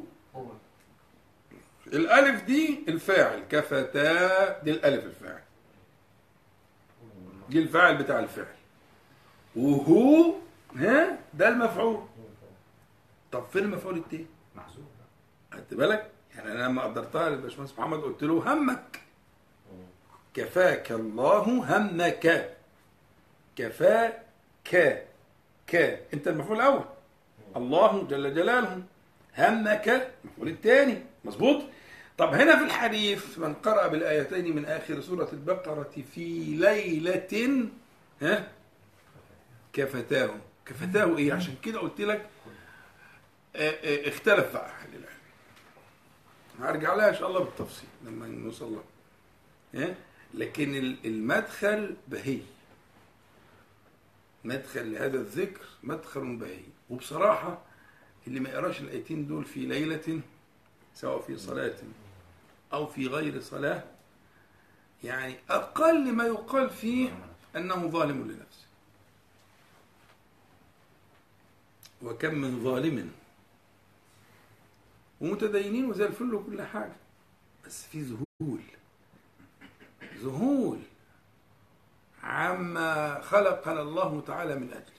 الألف 1.88 2.43
دي 2.43 2.79
الفاعل 2.88 3.43
كفتا 3.50 4.60
دي 4.63 4.72
الألف 4.72 5.05
الفاعل. 5.05 5.41
دي 7.50 7.60
الفاعل 7.60 7.98
بتاع 7.98 8.20
الفعل. 8.20 8.56
وهو 9.56 10.34
ها؟ 10.75 11.18
ده 11.34 11.48
المفعول. 11.48 12.04
طب 13.32 13.46
فين 13.54 13.63
المفعول 13.63 13.98
التاني؟ 13.98 14.25
محذوف. 14.56 14.86
خدت 15.54 15.74
بالك؟ 15.74 16.12
يعني 16.36 16.51
أنا 16.51 16.63
لما 16.63 16.82
قدرتها 16.84 17.30
للباشمهندس 17.30 17.80
محمد 17.80 18.00
قلت 18.00 18.24
له 18.24 18.54
همك. 18.54 19.01
كفاك 20.34 20.92
الله 20.92 21.77
همك. 21.77 22.56
كفاك. 23.56 24.24
ك. 25.68 25.75
أنت 26.13 26.27
المفعول 26.27 26.58
الأول. 26.58 26.84
الله 27.56 28.04
جل 28.04 28.36
جلاله. 28.36 28.84
همك. 29.38 30.12
المفعول 30.25 30.48
الثاني 30.48 31.04
مظبوط؟ 31.25 31.63
طب 32.18 32.34
هنا 32.34 32.58
في 32.58 32.64
الحديث 32.64 33.38
من 33.40 33.54
قرأ 33.54 33.88
بالآيتين 33.88 34.56
من 34.56 34.66
آخر 34.66 35.02
سورة 35.02 35.30
البقرة 35.34 35.90
في 36.14 36.44
ليلة 36.56 37.68
ها؟ 38.22 38.52
كفتاه. 39.74 40.36
كفتاه 40.66 41.18
إيه؟ 41.18 41.34
عشان 41.34 41.56
كده 41.64 41.80
قلت 41.80 42.02
لك 42.02 42.30
آه، 43.56 43.70
آه، 43.70 44.10
اختلف 44.10 44.54
بقى 44.54 44.70
أهل 44.70 44.90
العلم. 44.96 45.18
هرجع 46.60 46.94
لها 46.96 47.10
إن 47.10 47.16
شاء 47.16 47.28
الله 47.28 47.40
بالتفصيل 47.40 47.90
لما 48.06 48.28
نوصل 48.28 48.72
لها 48.74 48.84
ها؟ 49.86 49.96
لكن 50.34 50.76
ال- 50.76 50.98
المدخل 51.06 51.96
بهي. 52.08 52.40
مدخل 54.44 54.94
لهذا 54.94 55.18
الذكر 55.18 55.62
مدخل 55.84 56.36
بهي. 56.36 56.60
وبصراحة 56.90 57.62
اللي 58.28 58.40
ما 58.40 58.50
يقراش 58.50 58.82
الآيتين 58.82 59.28
دول 59.28 59.46
في 59.46 59.60
ليلة 59.60 60.22
سواء 60.96 61.22
في 61.22 61.38
صلاة 61.38 61.74
أو 62.74 62.88
في 62.88 63.08
غير 63.08 63.42
صلاة 63.42 63.84
يعني 65.04 65.36
أقل 65.50 66.12
ما 66.14 66.24
يقال 66.24 66.70
فيه 66.70 67.10
أنه 67.56 67.88
ظالم 67.88 68.32
لنفسه. 68.32 68.68
وكم 72.02 72.36
من 72.36 72.64
ظالم. 72.64 73.12
ومتدينين 75.22 75.86
وزي 75.86 76.06
الفل 76.06 76.34
وكل 76.34 76.62
حاجة. 76.62 76.96
بس 77.66 77.86
في 77.86 78.01
ذهول. 78.01 78.62
ذهول. 80.18 80.80
عما 82.24 83.22
خلقنا 83.22 83.82
الله 83.82 84.22
تعالى 84.27 84.56
من 84.56 84.70
أجله 84.74 84.98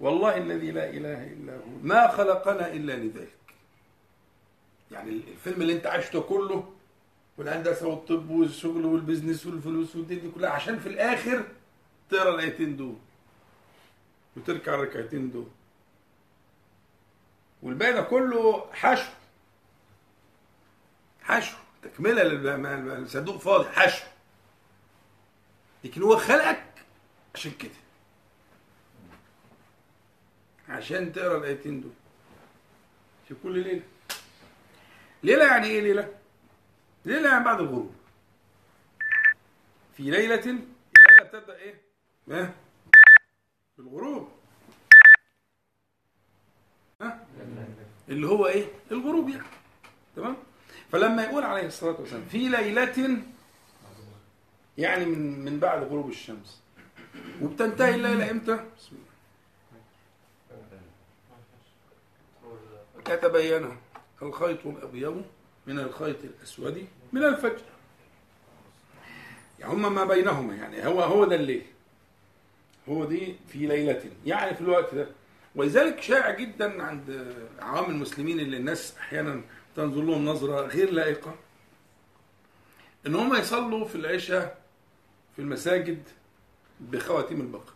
والله 0.00 0.36
الذي 0.36 0.70
لا 0.70 0.90
إله 0.90 1.26
إلا 1.26 1.56
هو. 1.56 1.78
ما 1.82 2.08
خلقنا 2.08 2.72
إلا 2.72 2.92
لذلك. 2.92 3.39
يعني 4.90 5.10
الفيلم 5.10 5.62
اللي 5.62 5.72
انت 5.72 5.86
عشته 5.86 6.20
كله 6.20 6.72
والهندسة 7.38 7.86
والطب 7.88 8.30
والشغل 8.30 8.84
والبزنس 8.86 9.46
والفلوس 9.46 9.96
والدنيا 9.96 10.20
دي 10.22 10.30
كلها 10.30 10.50
عشان 10.50 10.78
في 10.78 10.88
الآخر 10.88 11.44
تقرأ 12.10 12.34
الآيتين 12.34 12.76
دول 12.76 12.96
وتركع 14.36 14.74
الركعتين 14.74 15.30
دول. 15.30 15.46
والباقي 17.62 17.92
ده 17.92 18.02
كله 18.02 18.66
حشو. 18.72 19.10
حشو. 21.22 21.56
تكملة 21.82 22.22
للب- 22.22 22.46
الصندوق 23.02 23.36
فاضي 23.36 23.68
حشو. 23.68 24.04
لكن 25.84 26.02
هو 26.02 26.16
خلقك 26.16 26.64
عشان 27.34 27.52
كده. 27.52 27.70
عشان 30.68 31.12
تقرأ 31.12 31.38
الآيتين 31.38 31.80
دول. 31.80 31.92
في 33.28 33.34
كل 33.42 33.58
ليلة. 33.58 33.82
ليله 35.22 35.44
يعني 35.44 35.66
إيه 35.66 35.80
ليلة؟ 35.80 36.14
ليله 37.04 37.28
يعني 37.30 37.44
بعد 37.44 37.60
الغروب؟ 37.60 37.94
في 39.96 40.02
ليلة 40.02 40.44
الليلة 40.44 41.24
بتبدأ 41.24 41.56
إيه؟ 41.56 41.80
ها؟ 42.30 42.54
بالغروب. 43.78 44.28
ها؟ 47.00 47.26
اللي 48.08 48.26
هو 48.26 48.46
إيه؟ 48.46 48.66
الغروب 48.92 49.28
يعني. 49.28 49.42
تمام؟ 50.16 50.36
فلما 50.92 51.22
يقول 51.24 51.42
عليه 51.42 51.66
الصلاة 51.66 52.00
والسلام 52.00 52.24
في 52.24 52.48
ليلة 52.48 53.22
يعني 54.78 55.04
من 55.04 55.44
من 55.44 55.60
بعد 55.60 55.82
غروب 55.82 56.08
الشمس. 56.08 56.60
وبتنتهي 57.42 57.94
الليلة 57.94 58.30
إمتى؟ 58.30 58.64
بسم 58.76 58.96
الله. 58.96 59.10
كتبين 63.04 63.76
الخيط 64.22 64.66
الأبيض 64.66 65.24
من 65.66 65.78
الخيط 65.78 66.16
الأسود 66.24 66.86
من 67.12 67.24
الفجر. 67.24 67.62
يعني 69.58 69.72
هما 69.72 69.88
ما 69.88 70.04
بينهما 70.04 70.54
يعني 70.54 70.86
هو 70.86 71.02
هو 71.02 71.24
ده 71.24 71.36
الليل. 71.36 71.66
هو 72.88 73.04
دي 73.04 73.36
في 73.48 73.58
ليلة 73.58 74.10
يعني 74.26 74.54
في 74.54 74.60
الوقت 74.60 74.94
ده. 74.94 75.08
ولذلك 75.54 76.00
شائع 76.02 76.30
جدا 76.30 76.82
عند 76.82 77.34
عوام 77.58 77.90
المسلمين 77.90 78.40
اللي 78.40 78.56
الناس 78.56 78.96
أحيانا 78.98 79.40
تنظر 79.76 80.00
لهم 80.02 80.24
نظرة 80.24 80.66
غير 80.66 80.90
لائقة 80.92 81.34
إن 83.06 83.14
هم 83.14 83.34
يصلوا 83.34 83.84
في 83.84 83.94
العشاء 83.94 84.60
في 85.36 85.42
المساجد 85.42 86.02
بخواتيم 86.80 87.40
البقر. 87.40 87.72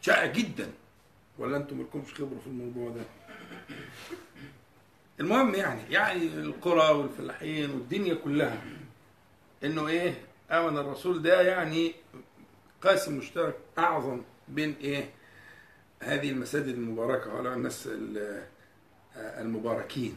شائع 0.00 0.26
جدا. 0.26 0.70
ولا 1.38 1.56
أنتم 1.56 1.76
مالكمش 1.78 2.14
خبرة 2.14 2.38
في 2.38 2.46
الموضوع 2.46 2.90
ده؟ 2.90 3.02
المهم 5.20 5.54
يعني 5.54 5.80
يعني 5.92 6.22
القرى 6.26 6.90
والفلاحين 6.94 7.70
والدنيا 7.70 8.14
كلها. 8.14 8.62
إنه 9.64 9.88
إيه 9.88 10.14
آمن 10.50 10.78
الرسول 10.78 11.22
ده 11.22 11.40
يعني 11.42 11.94
قاسم 12.82 13.18
مشترك 13.18 13.56
أعظم 13.78 14.20
بين 14.48 14.76
إيه 14.80 15.10
هذه 16.02 16.30
المساجد 16.30 16.68
المباركة 16.68 17.34
وعلى 17.34 17.54
الناس 17.54 17.86
ال- 17.92 18.46
المباركين. 19.16 20.16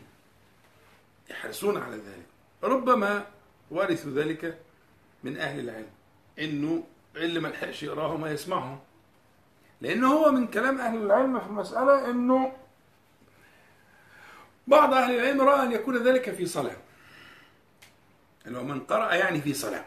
يحرصون 1.29 1.77
على 1.77 1.95
ذلك. 1.95 2.25
ربما 2.63 3.25
ورثوا 3.71 4.11
ذلك 4.11 4.57
من 5.23 5.37
أهل 5.37 5.59
العلم. 5.59 5.87
إنه 6.39 6.83
اللي 7.15 7.39
ما 7.39 7.47
لحقش 7.47 7.83
يقراهم 7.83 8.21
ما 8.21 8.31
يسمعهم. 8.31 8.79
لأن 9.81 10.03
هو 10.03 10.31
من 10.31 10.47
كلام 10.47 10.81
أهل 10.81 10.97
العلم 11.01 11.39
في 11.39 11.45
المسألة 11.47 12.09
أنه 12.09 12.51
بعض 14.67 14.93
أهل 14.93 15.15
العلم 15.15 15.41
رأى 15.41 15.65
أن 15.65 15.71
يكون 15.71 16.03
ذلك 16.03 16.31
في 16.31 16.45
صلاة. 16.45 16.77
هو 18.47 18.63
من 18.63 18.79
قرأ 18.79 19.13
يعني 19.13 19.41
في 19.41 19.53
صلاة? 19.53 19.85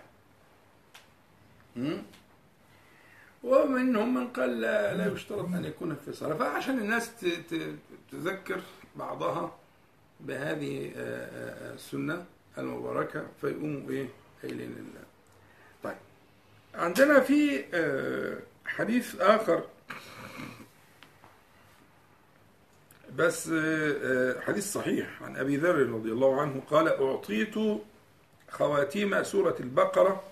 ومنهم 3.43 4.15
من 4.15 4.29
قال 4.29 4.61
لا, 4.61 4.95
لا 4.95 5.13
يشترط 5.13 5.45
أن 5.45 5.65
يكون 5.65 5.97
في 6.05 6.13
صلاة. 6.13 6.37
فعشان 6.37 6.79
الناس 6.79 7.11
تذكر 8.11 8.61
بعضها 8.97 9.59
بهذه 10.21 10.93
آه، 10.97 11.71
آه، 11.71 11.75
السنة 11.75 12.25
المباركة 12.59 13.27
فيقوموا 13.41 13.91
إيه؟ 13.91 14.09
قايلين 14.43 14.95
طيب. 15.83 15.97
عندنا 16.75 17.21
في 17.21 17.65
آه، 17.75 18.39
حديث 18.67 19.21
آخر. 19.21 19.65
بس 23.19 23.49
آه، 23.49 23.55
آه، 24.03 24.41
حديث 24.41 24.73
صحيح 24.73 25.23
عن 25.23 25.37
أبي 25.37 25.57
ذر 25.57 25.77
رضي 25.89 26.13
الله 26.13 26.41
عنه 26.41 26.63
قال 26.71 26.89
أعطيت 26.89 27.55
خواتيم 28.51 29.23
سورة 29.23 29.57
البقرة 29.61 30.23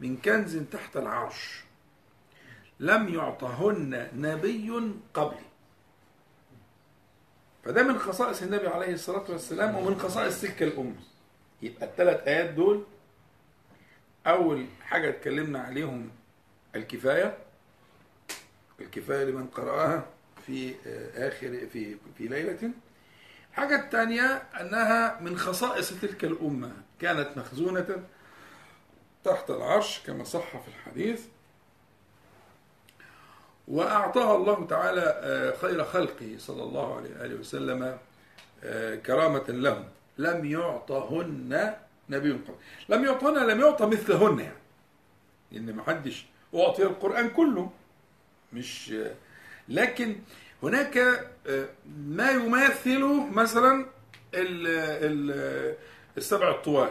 من 0.00 0.16
كنز 0.16 0.56
تحت 0.56 0.96
العرش 0.96 1.64
لم 2.80 3.08
يعطهن 3.08 4.08
نبي 4.14 4.70
قبلي. 5.14 5.46
فده 7.64 7.82
من 7.82 7.98
خصائص 7.98 8.42
النبي 8.42 8.68
عليه 8.68 8.92
الصلاة 8.94 9.24
والسلام 9.30 9.76
ومن 9.76 9.98
خصائص 9.98 10.40
تلك 10.40 10.62
الأمة. 10.62 11.00
يبقى 11.62 11.86
الثلاث 11.86 12.28
آيات 12.28 12.50
دول 12.50 12.84
أول 14.26 14.66
حاجة 14.82 15.08
اتكلمنا 15.08 15.58
عليهم 15.58 16.10
الكفاية 16.76 17.38
الكفاية 18.80 19.24
لمن 19.24 19.46
قرأها 19.46 20.06
في 20.46 20.74
آخر 21.16 21.66
في 21.72 21.96
في 22.18 22.28
ليلة. 22.28 22.70
الحاجة 23.50 23.84
الثانية 23.84 24.22
أنها 24.60 25.20
من 25.20 25.38
خصائص 25.38 26.00
تلك 26.00 26.24
الأمة 26.24 26.72
كانت 27.00 27.28
مخزونة 27.36 27.86
تحت 29.24 29.50
العرش 29.50 30.00
كما 30.06 30.24
صح 30.24 30.56
في 30.56 30.68
الحديث. 30.68 31.20
وأعطاها 33.68 34.36
الله 34.36 34.66
تعالى 34.66 35.00
آه، 35.00 35.56
خير 35.56 35.84
خلقه 35.84 36.34
صلى 36.38 36.62
الله 36.62 36.96
عليه 36.96 37.10
وآله 37.20 37.34
وسلم 37.34 37.98
آه، 38.64 38.94
كرامة 38.94 39.44
لهم 39.48 39.84
لم 40.18 40.44
يعطهن 40.44 41.74
نبي 42.08 42.32
قبل. 42.32 42.54
لم 42.88 43.04
يعطهن 43.04 43.46
لم 43.46 43.60
يعطى 43.60 43.86
مثلهن 43.86 44.38
يعني. 44.38 44.56
لأن 45.52 45.76
ما 45.76 45.82
حدش 45.82 46.26
أعطي 46.54 46.82
القرآن 46.82 47.30
كله. 47.30 47.70
مش 48.52 48.92
آه، 48.92 49.14
لكن 49.68 50.16
هناك 50.62 50.98
آه، 51.46 51.68
ما 51.96 52.30
يماثل 52.30 53.04
مثلا 53.32 53.86
ال- 54.34 54.66
ال- 55.04 55.76
السبع 56.16 56.50
الطوال. 56.50 56.90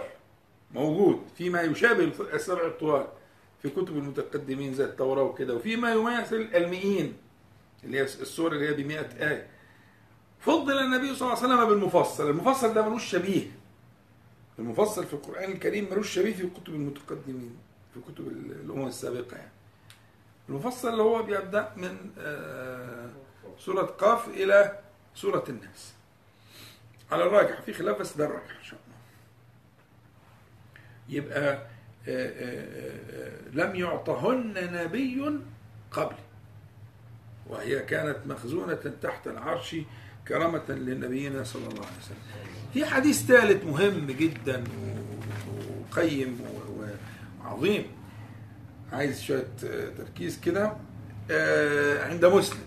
موجود. 0.74 1.22
في 1.38 1.50
ما 1.50 1.62
يشابه 1.62 2.04
السبع 2.34 2.66
الطوال 2.66 3.08
في 3.62 3.70
كتب 3.70 3.98
المتقدمين 3.98 4.74
زي 4.74 4.84
التوراة 4.86 5.24
وكده. 5.24 5.56
وفي 5.56 5.76
ما 5.76 5.92
يماثل 5.92 6.50
المئين 6.56 7.14
اللي 7.84 7.98
هي 7.98 8.02
السور 8.04 8.52
اللي 8.52 8.70
هي 8.70 8.74
بمئة 8.74 9.30
آية. 9.30 9.48
فضل 10.40 10.80
النبي 10.80 11.16
صلى 11.16 11.28
الله 11.34 11.44
عليه 11.44 11.54
وسلم 11.56 11.66
بالمفصل. 11.70 12.30
المفصل 12.30 12.74
ده 12.74 12.90
ملوش 12.90 13.06
شبيه. 13.06 13.48
المفصل 14.60 15.06
في 15.06 15.14
القرآن 15.14 15.52
الكريم 15.52 15.88
ملوش 15.92 16.10
شبيه 16.14 16.34
في 16.34 16.48
كتب 16.48 16.74
المتقدمين 16.74 17.56
في 17.94 18.00
كتب 18.14 18.28
الأمم 18.28 18.88
السابقة 18.88 19.38
يعني. 19.38 19.52
المفصل 20.52 20.90
اللي 20.90 21.02
هو 21.04 21.24
بيبدأ 21.24 21.72
من 21.78 21.98
آه، 22.20 23.10
سورة 23.60 23.82
قاف 23.82 24.28
إلى 24.28 24.80
سورة 25.16 25.44
الناس. 25.50 25.94
على 27.12 27.24
الراجح 27.24 27.62
في 27.62 27.74
خلاف 27.74 28.00
بس 28.00 28.18
ده 28.18 28.26
الراجح 28.26 28.58
إن 28.60 28.64
شاء 28.64 28.80
الله. 28.86 28.98
يبقى 31.10 31.54
آه، 31.54 31.68
آه، 32.08 33.50
لم 33.54 33.76
يعطهن 33.76 34.54
نبي 34.74 35.40
قبل. 35.92 36.16
وهي 37.48 37.80
كانت 37.80 38.18
مخزونة 38.28 38.94
تحت 39.02 39.28
العرش 39.28 39.76
كرامة 40.28 40.64
لنبينا 40.70 41.44
صلى 41.44 41.68
الله 41.68 41.86
عليه 41.86 41.98
وسلم. 42.02 42.18
في 42.74 42.86
حديث 42.86 43.26
ثالث 43.26 43.64
مهم 43.66 44.08
جدا 44.08 44.64
وقيم 45.92 46.42
وعظيم. 47.44 48.01
عايز 48.92 49.22
شوية 49.22 49.48
آه، 49.66 49.90
تركيز 49.90 50.40
كده. 50.40 50.74
آه، 51.32 52.06
عند 52.10 52.26
مسلم. 52.26 52.60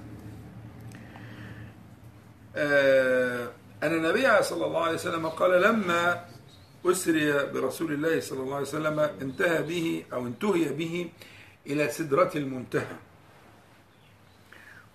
آه، 2.56 3.48
أن 3.82 3.94
النبي 3.94 4.42
صلى 4.42 4.66
الله 4.66 4.80
عليه 4.80 4.94
وسلم 4.94 5.26
قال 5.28 5.62
لما 5.62 6.24
أسري 6.87 7.32
برسول 7.32 7.92
الله 7.92 8.20
صلى 8.20 8.40
الله 8.40 8.54
عليه 8.54 8.66
وسلم 8.66 8.98
انتهى 9.00 9.62
به 9.62 10.04
أو 10.12 10.26
انتهي 10.26 10.68
به 10.68 11.10
إلى 11.66 11.88
سدرة 11.88 12.30
المنتهى 12.37 12.96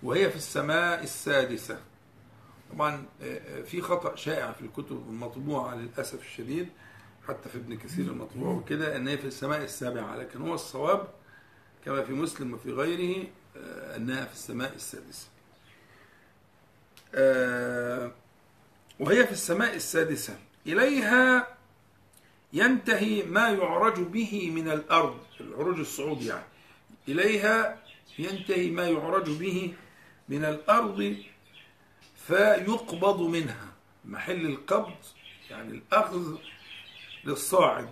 وهي 0.02 0.30
في 0.30 0.36
السماء 0.36 1.02
السادسة. 1.02 1.78
طبعا 2.72 3.04
في 3.66 3.80
خطأ 3.82 4.16
شائع 4.16 4.52
في 4.52 4.62
الكتب 4.62 5.04
المطبوعة 5.08 5.74
للأسف 5.74 6.20
الشديد 6.20 6.68
حتى 7.28 7.48
في 7.48 7.58
ابن 7.58 7.76
كثير 7.76 8.04
المطبوع 8.04 8.50
وكده 8.54 8.96
أن 8.96 9.08
هي 9.08 9.18
في 9.18 9.24
السماء 9.26 9.64
السابعة 9.64 10.16
لكن 10.16 10.42
هو 10.42 10.54
الصواب 10.54 11.08
كما 11.84 12.02
في 12.02 12.12
مسلم 12.12 12.54
وفي 12.54 12.72
غيره 12.72 13.26
آه، 13.56 13.96
أنها 13.96 14.24
في 14.24 14.32
السماء 14.32 14.74
السادسة. 14.74 15.28
آه، 17.14 18.12
وهي 19.00 19.26
في 19.26 19.32
السماء 19.32 19.76
السادسة. 19.76 20.38
إليها 20.66 21.48
ينتهي 22.52 23.22
ما 23.22 23.48
يعرج 23.48 24.00
به 24.00 24.50
من 24.50 24.70
الأرض 24.70 25.18
العروج 25.40 25.78
الصعود 25.78 26.22
يعني. 26.22 26.44
إليها 27.08 27.82
ينتهي 28.18 28.70
ما 28.70 28.88
يعرج 28.88 29.30
به 29.30 29.74
من 30.28 30.44
الأرض 30.44 31.16
فيقبض 32.26 33.20
منها. 33.20 33.72
محل 34.04 34.46
القبض 34.46 34.94
يعني 35.50 35.70
الأخذ 35.70 36.36
للصاعد. 37.24 37.88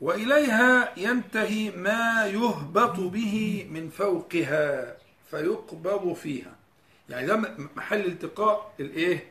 وإليها 0.00 0.98
ينتهي 0.98 1.70
ما 1.70 2.26
يهبط 2.26 3.00
به 3.00 3.66
من 3.70 3.90
فوقها 3.90 4.96
فيقبض 5.30 6.12
فيها. 6.12 6.56
يعني 7.08 7.26
ده 7.26 7.36
محل 7.76 8.04
التقاء 8.06 8.74
الإيه؟ 8.80 9.30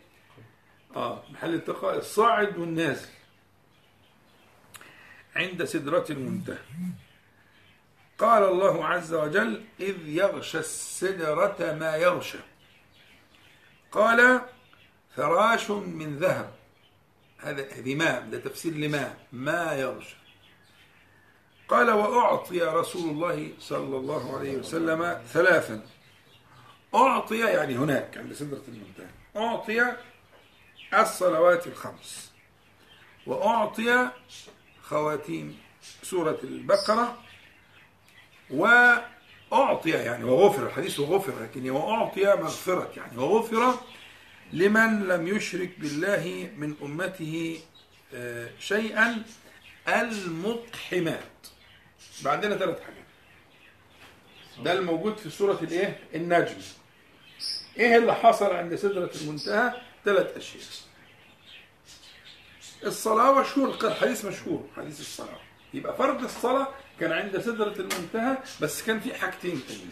آه 0.95 1.23
محل 1.29 1.53
التقاء 1.53 1.97
الصاعد 1.97 2.57
والنازل 2.57 3.09
عند 5.35 5.63
سدرة 5.63 6.05
المنتهى. 6.09 6.57
قال 8.17 8.43
الله 8.43 8.85
عز 8.85 9.13
وجل 9.13 9.63
إذ 9.79 10.07
يغشى 10.07 10.59
السدرة 10.59 11.73
ما 11.79 11.95
يغشى. 11.95 12.39
قال 13.91 14.41
فراش 15.15 15.71
من 15.71 16.17
ذهب. 16.17 16.53
هذا 17.37 17.73
هذه 17.73 17.95
ماء 17.95 18.27
ده 18.31 18.39
تفسير 18.39 18.73
لماء. 18.73 19.17
ما 19.33 19.73
يغشى. 19.73 20.15
قال 21.67 21.91
وأعطي 21.91 22.61
رسول 22.61 23.09
الله 23.09 23.49
صلى 23.59 23.97
الله 23.97 24.37
عليه 24.37 24.57
وسلم 24.57 25.21
ثلاثا. 25.27 25.81
أعطي 26.95 27.39
يعني 27.39 27.75
هناك 27.75 28.17
عند 28.17 28.33
سدرة 28.33 28.61
المنتهى. 28.67 29.09
أعطي 29.35 29.95
الصلوات 30.93 31.67
الخمس. 31.67 32.31
وأعطي 33.27 34.09
خواتيم 34.83 35.59
سورة 36.03 36.39
البقرة. 36.43 37.17
وأعطي 38.49 39.89
يعني 39.89 40.23
وغفر 40.23 40.67
الحديث 40.67 40.99
وغفر 40.99 41.43
لكن 41.43 41.69
وأعطي 41.69 42.25
مغفرة 42.25 42.91
يعني 42.97 43.17
وغفر 43.17 43.79
لمن 44.53 45.07
لم 45.07 45.27
يشرك 45.27 45.79
بالله 45.79 46.49
من 46.57 46.75
أمته 46.81 47.59
آه، 48.13 48.49
شيئا 48.59 49.23
المقحمات 49.87 51.47
بعدنا 52.23 52.57
ثلاث 52.57 52.81
حاجات. 52.81 53.05
ده 54.63 54.73
الموجود 54.73 55.17
في 55.17 55.29
سورة 55.29 55.59
الإيه؟ 55.61 55.99
النجم. 56.15 56.57
إيه 57.77 57.97
اللي 57.97 58.13
حصل 58.15 58.53
عند 58.55 58.75
سدرة 58.75 59.11
المنتهى؟ 59.21 59.81
ثلاث 60.05 60.37
أشياء. 60.37 60.63
الصلاة 62.83 63.41
مشهور 63.41 63.77
الحديث 63.83 64.25
مشهور 64.25 64.69
حديث 64.75 64.99
الصلاة. 64.99 65.39
يبقى 65.73 65.97
فرض 65.97 66.23
الصلاة 66.23 66.67
كان 66.99 67.11
عند 67.11 67.39
سدرة 67.41 67.73
المنتهى 67.79 68.37
بس 68.61 68.83
كان 68.83 68.99
في 68.99 69.13
حاجتين 69.13 69.61
تانيين. 69.67 69.91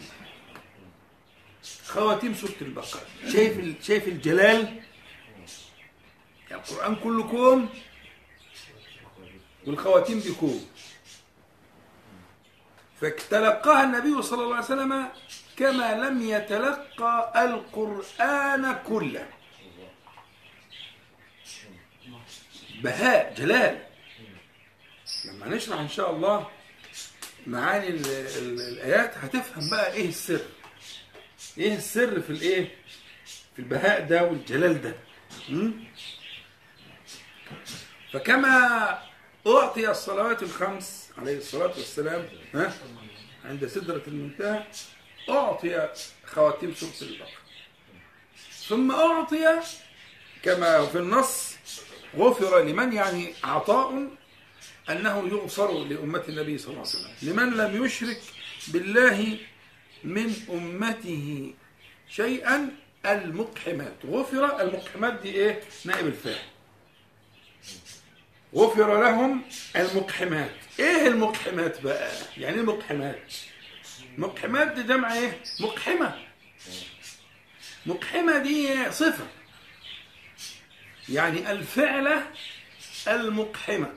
خواتيم 1.86 2.34
سورة 2.34 2.52
البقرة. 2.60 3.00
شايف 3.32 3.84
شايف 3.86 4.08
الجلال؟ 4.08 4.80
يعني 6.50 6.62
القرآن 6.62 6.96
كله 6.96 7.22
كوم 7.30 7.68
والخواتيم 9.66 10.18
دي 10.20 10.32
كوم. 10.32 10.66
فتلقاها 13.00 13.84
النبي 13.84 14.22
صلى 14.22 14.42
الله 14.44 14.54
عليه 14.56 14.64
وسلم 14.64 15.08
كما 15.56 15.94
لم 15.94 16.22
يتلقى 16.22 17.44
القرآن 17.44 18.78
كله. 18.86 19.28
بهاء 22.82 23.34
جلال. 23.36 23.78
لما 25.24 25.46
نشرح 25.56 25.80
إن 25.80 25.88
شاء 25.88 26.10
الله 26.10 26.50
معاني 27.46 27.88
ال- 27.88 28.06
ال- 28.38 28.60
الآيات 28.60 29.18
هتفهم 29.18 29.70
بقى 29.70 29.92
إيه 29.92 30.08
السر. 30.08 30.40
إيه 31.58 31.74
السر 31.76 32.20
في 32.20 32.30
الإيه؟ 32.30 32.74
في 33.56 33.58
البهاء 33.62 34.06
ده 34.06 34.22
والجلال 34.24 34.82
ده? 34.82 34.94
فكما 38.12 38.58
أعطي 39.46 39.90
الصلوات 39.90 40.42
الخمس 40.42 41.03
عليه 41.18 41.38
الصلاة 41.38 41.72
والسلام 41.76 42.28
ها؟ 42.54 42.74
عند 43.44 43.66
سدرة 43.66 44.02
المنتهى 44.06 44.64
أعطي 45.28 45.88
خواتيم 46.26 46.74
سورة 46.74 47.10
البقرة. 47.10 47.28
ثم 48.68 48.90
أعطي 48.92 49.60
كما 50.42 50.86
في 50.86 50.98
النص 50.98 51.54
غفر 52.16 52.62
لمن 52.62 52.92
يعني 52.92 53.34
عطاء 53.44 54.08
أنه 54.90 55.28
يغفر 55.28 55.84
لأمة 55.84 56.22
النبي 56.28 56.58
صلى 56.58 56.68
الله 56.68 56.80
عليه 56.80 56.90
وسلم. 56.90 57.10
لمن 57.22 57.56
لم 57.56 57.84
يشرك 57.84 58.20
بالله 58.68 59.38
من 60.04 60.34
أمته 60.50 61.54
شيئا 62.08 62.68
المقحمات. 63.06 63.94
غفر 64.06 64.60
المقحمات 64.60 65.20
دي 65.22 65.30
إيه؟ 65.30 65.60
نائب 65.84 66.06
الفاعل. 66.06 66.53
غفر 68.54 69.02
لهم 69.02 69.42
المقحمات. 69.76 70.50
إيه 70.78 71.06
المقحمات 71.06 71.80
بقى؟ 71.80 72.12
يعني 72.36 72.54
إيه 72.54 72.60
المقحمات؟ 72.60 73.32
مقحمات 74.18 74.68
دي 74.72 74.82
جمع 74.82 75.14
إيه؟ 75.14 75.40
مقحمة. 75.60 76.22
مقحمة 77.86 78.38
دي 78.38 78.90
صفة 78.92 79.26
يعني 81.08 81.50
الفعلة 81.52 82.30
المقحمة. 83.08 83.92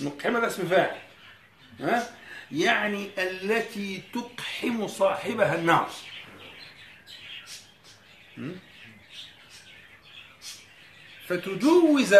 مقحمة 0.00 0.40
ده 0.40 0.46
اسم 0.46 0.68
فاعل. 0.68 0.98
ها؟ 1.80 2.10
يعني 2.52 3.10
التي 3.18 4.02
تقحم 4.14 4.86
صاحبها 4.86 5.54
النار? 5.54 5.90
فتجوز 11.28 12.14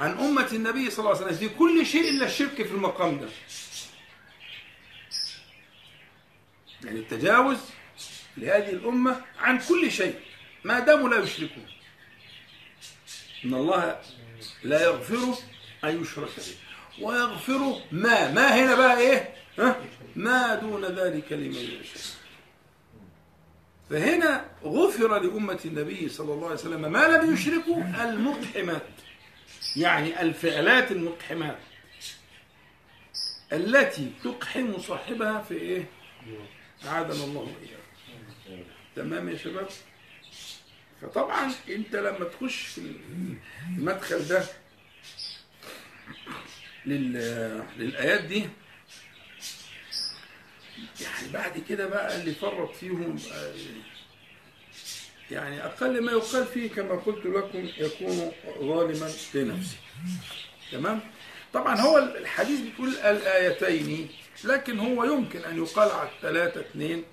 عن 0.00 0.18
أمة 0.18 0.48
النبي 0.52 0.90
صلى 0.90 0.98
الله 0.98 1.16
عليه 1.16 1.26
وسلم. 1.26 1.48
في 1.48 1.54
كل 1.54 1.86
شيء 1.86 2.10
إلا 2.10 2.26
الشرك 2.26 2.54
في 2.62 2.72
المقام 2.72 3.20
ده. 3.20 3.28
يعني 6.84 6.98
التجاوز 6.98 7.58
لهذه 8.36 8.70
الأمة 8.70 9.24
عن 9.38 9.58
كل 9.58 9.90
شيء. 9.90 10.14
ما 10.64 10.78
داموا 10.80 11.08
لا 11.08 11.18
يشركون. 11.18 11.66
إن 13.44 13.54
الله 13.54 14.00
لا 14.64 14.84
يغفر 14.84 15.34
أن 15.84 16.02
يشرك 16.02 16.30
به. 16.36 17.04
ويغفر 17.04 17.82
ما. 17.92 18.32
ما 18.32 18.46
هنا 18.54 18.74
بقى 18.74 18.98
إيه؟ 18.98 19.34
ها؟ 19.58 19.76
ما 20.16 20.54
دون 20.54 20.84
ذلك 20.84 21.32
لمن 21.32 21.54
يشاء. 21.54 22.02
فهنا 23.90 24.44
غفر 24.64 25.18
لأمة 25.18 25.60
النبي 25.64 26.08
صلى 26.08 26.32
الله 26.34 26.46
عليه 26.46 26.54
وسلم 26.54 26.92
ما 26.92 27.08
لم 27.08 27.34
يشركوا 27.34 27.82
المقحمات 28.04 28.82
يعني 29.76 30.22
الفعلات 30.22 30.92
المقحمات 30.92 31.58
التي 33.52 34.12
تقحم 34.24 34.78
صاحبها 34.78 35.42
في 35.42 35.54
إيه؟ 35.54 35.84
أعاذنا 36.86 37.24
الله 37.24 37.40
وإياه. 37.40 38.64
تمام 38.96 39.28
يا 39.28 39.36
شباب؟ 39.36 39.68
فطبعا 41.02 41.52
أنت 41.68 41.96
لما 41.96 42.24
تخش 42.24 42.62
في 42.66 42.92
المدخل 43.68 44.28
ده 44.28 44.44
لل- 46.86 47.64
للآيات 47.78 48.20
دي 48.24 48.48
يعني 51.00 51.28
بعد 51.32 51.62
كده 51.68 51.86
بقى 51.86 52.16
اللي 52.20 52.34
فرط 52.34 52.74
فيهم 52.74 53.18
آه، 53.32 53.54
يعني 55.30 55.64
أقل 55.64 56.00
ما 56.04 56.12
يقال 56.12 56.46
فيه 56.46 56.70
كما 56.70 56.94
قلت 56.94 57.26
لكم 57.26 57.68
يكون 57.78 58.32
ظالما 58.60 59.10
لنفسه. 59.34 59.76
تمام؟ 60.72 61.00
طبعا 61.52 61.80
هو 61.80 61.98
الحديث 61.98 62.60
بتقول 62.60 62.88
الآيتين 62.88 64.08
لكن 64.44 64.78
هو 64.78 65.04
يمكن 65.04 65.44
أن 65.44 65.58
يقال 65.58 65.90
على 65.90 66.08
الثلاثة 66.16 66.60
اثنين 66.60 67.04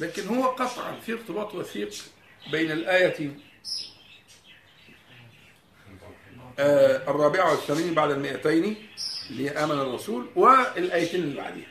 لكن 0.00 0.26
هو 0.26 0.46
قطعا 0.46 1.00
في 1.06 1.12
ارتباط 1.12 1.54
وثيق 1.54 1.90
بين 2.50 2.70
الآية 2.70 3.30
آه، 6.58 7.10
الرابعة 7.10 7.50
والثمانين 7.50 7.94
بعد 7.94 8.10
المئتين 8.10 8.76
اللي 9.30 9.50
آمن 9.50 9.80
الرسول 9.80 10.26
والآيتين 10.36 11.20
اللي 11.22 11.36
بعدها 11.36 11.66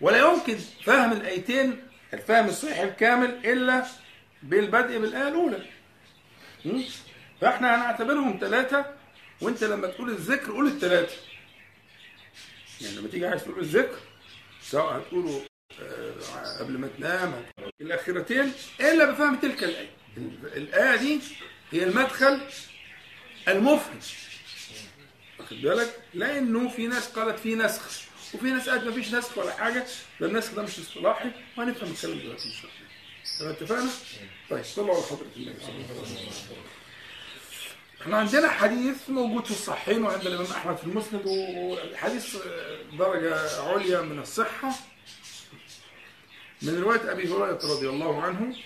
ولا 0.00 0.18
يمكن 0.18 0.58
فهم 0.84 1.12
الآيتين 1.12 1.82
الفهم 2.14 2.46
الصحيح 2.46 2.78
الكامل 2.78 3.46
إلا 3.46 3.84
بالبدء 4.42 4.98
بالآية 4.98 5.28
الأولى 5.28 5.66
م? 6.64 6.82
فإحنا 7.40 7.76
هنعتبرهم 7.76 8.38
ثلاثة 8.40 8.86
وأنت 9.40 9.64
لما 9.64 9.86
تقول 9.88 10.10
الذكر 10.10 10.52
قول 10.52 10.66
الثلاثة 10.66 11.16
يعني 12.80 12.96
لما 12.96 13.08
تيجي 13.08 13.26
عايز 13.26 13.44
تقول 13.44 13.58
الذكر 13.58 13.98
سواء 14.62 14.98
هتقوله 14.98 15.42
آه، 15.80 16.58
قبل 16.60 16.78
ما 16.78 16.88
تنام 16.98 17.44
الأخيرتين 17.80 18.52
إلا 18.80 19.04
بفهم 19.10 19.36
تلك 19.36 19.64
الآية. 19.64 19.90
ال- 20.16 20.56
الآية 20.56 20.96
دي 20.96 21.20
هي 21.72 21.84
المدخل 21.84 22.40
المفهم 23.48 23.98
واخد 25.38 25.56
بالك؟ 25.62 25.96
لأنه 26.14 26.68
في 26.68 26.86
ناس 26.86 27.08
قالت 27.08 27.38
في 27.38 27.54
نسخ 27.54 27.82
وفي 28.34 28.46
ناس 28.50 28.68
قالت 28.68 28.84
ما 28.84 28.92
فيش 28.92 29.14
نسخ 29.14 29.38
ولا 29.38 29.52
حاجة 29.52 29.84
ده 30.20 30.26
النسخ 30.26 30.54
ده 30.54 30.62
مش 30.62 30.78
اصطلاحي 30.78 31.30
وهنفهم 31.56 31.90
الكلام 31.92 32.18
دلوقتي 32.18 32.48
إن 32.48 32.52
شاء 32.52 32.70
الله. 32.70 32.87
تمام 33.38 33.50
اتفقنا؟ 33.52 33.90
طيب 34.50 34.64
صلوا 34.64 34.94
على 34.94 35.02
حضرة 35.04 35.26
النبي 35.36 35.60
صلى 35.60 35.68
الله 35.74 35.86
عليه 35.90 36.02
وسلم 36.02 36.56
إحنا 38.02 38.16
عندنا 38.16 38.48
حديث 38.48 39.10
موجود 39.10 39.44
في 39.44 39.50
الصحيحين 39.50 40.02
وعند 40.02 40.26
الإمام 40.26 40.46
أحمد 40.52 40.76
في 40.76 40.84
المسند 40.84 41.26
والحديث 41.26 42.36
درجة 42.98 43.60
عليا 43.62 44.00
من 44.00 44.18
الصحة 44.18 44.70
من 46.62 46.82
رواية 46.82 47.12
أبي 47.12 47.22
هريرة 47.28 47.60
رضي 47.64 47.88
الله 47.88 48.22
عنه 48.22 48.56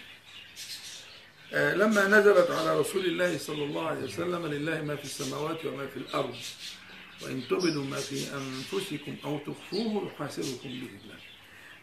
آه، 1.54 1.74
لما 1.74 2.08
نزلت 2.08 2.50
على 2.50 2.78
رسول 2.80 3.04
الله 3.04 3.38
صلى 3.38 3.64
الله 3.64 3.86
عليه 3.88 4.02
وسلم 4.04 4.46
لله 4.46 4.82
ما 4.82 4.96
في 4.96 5.04
السماوات 5.04 5.64
وما 5.64 5.86
في 5.86 5.96
الأرض 5.96 6.36
وإن 7.22 7.42
تبدوا 7.50 7.84
ما 7.84 7.96
في 7.96 8.26
أنفسكم 8.34 9.16
أو 9.24 9.38
تخفوه 9.38 10.06
يحاسبكم 10.14 10.68
به 10.68 10.88
الله 11.04 11.16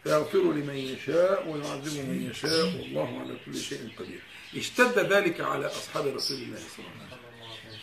فيغفر 0.04 0.38
لمن 0.52 0.76
يشاء 0.76 1.48
ويعذب 1.48 2.08
من 2.08 2.30
يشاء. 2.30 2.64
والله 2.66 3.20
على 3.20 3.36
كل 3.46 3.56
شيء 3.60 3.90
قدير. 3.98 4.20
اشتد 4.56 4.98
ذلك 4.98 5.40
على 5.40 5.66
أصحاب 5.66 6.06
رسول 6.06 6.36
الله 6.38 6.58
صلى 6.76 6.84
الله 6.86 7.46
عليه 7.46 7.68
وسلم. 7.68 7.80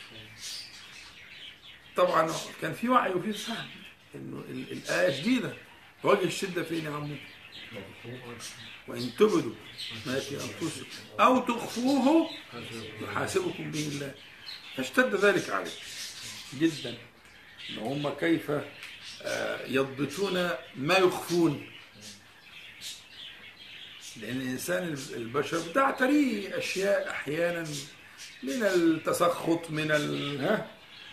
طبعا 1.95 2.31
كان 2.61 2.73
في 2.73 2.89
وعي 2.89 3.13
وفي 3.13 3.33
فهم 3.33 3.67
إنه 4.15 4.43
ال- 4.49 4.71
الآية 4.71 5.21
شديده 5.21 5.53
وجه 6.03 6.23
الشده 6.23 6.63
فين 6.63 6.85
يا 6.85 6.89
عمو 6.91 7.15
وإن 8.87 9.11
تبدوا 9.19 9.53
ما 10.05 10.19
في 10.19 10.35
أنفسكم. 10.35 10.85
أو 11.19 11.39
تخفوه 11.39 12.29
يحاسبكم 13.01 13.71
به 13.71 13.87
الله. 13.87 14.13
فاشتد 14.75 15.15
ذلك 15.15 15.49
عليه 15.49 15.71
جدا. 16.53 16.97
إن 17.69 17.77
هم 17.77 18.09
كيف 18.09 18.51
آه، 19.21 19.65
يضبطون 19.67 20.49
ما 20.75 20.97
يخفون. 20.97 21.71
لأن 24.21 24.41
الإنسان 24.41 24.97
البشر 25.15 25.59
بتعتريه 25.69 26.57
أشياء 26.57 27.09
أحيانا 27.09 27.63
من 28.43 28.63
التسخط 28.63 29.71
من 29.71 29.91
ال... 29.91 30.41
ها؟ 30.41 30.67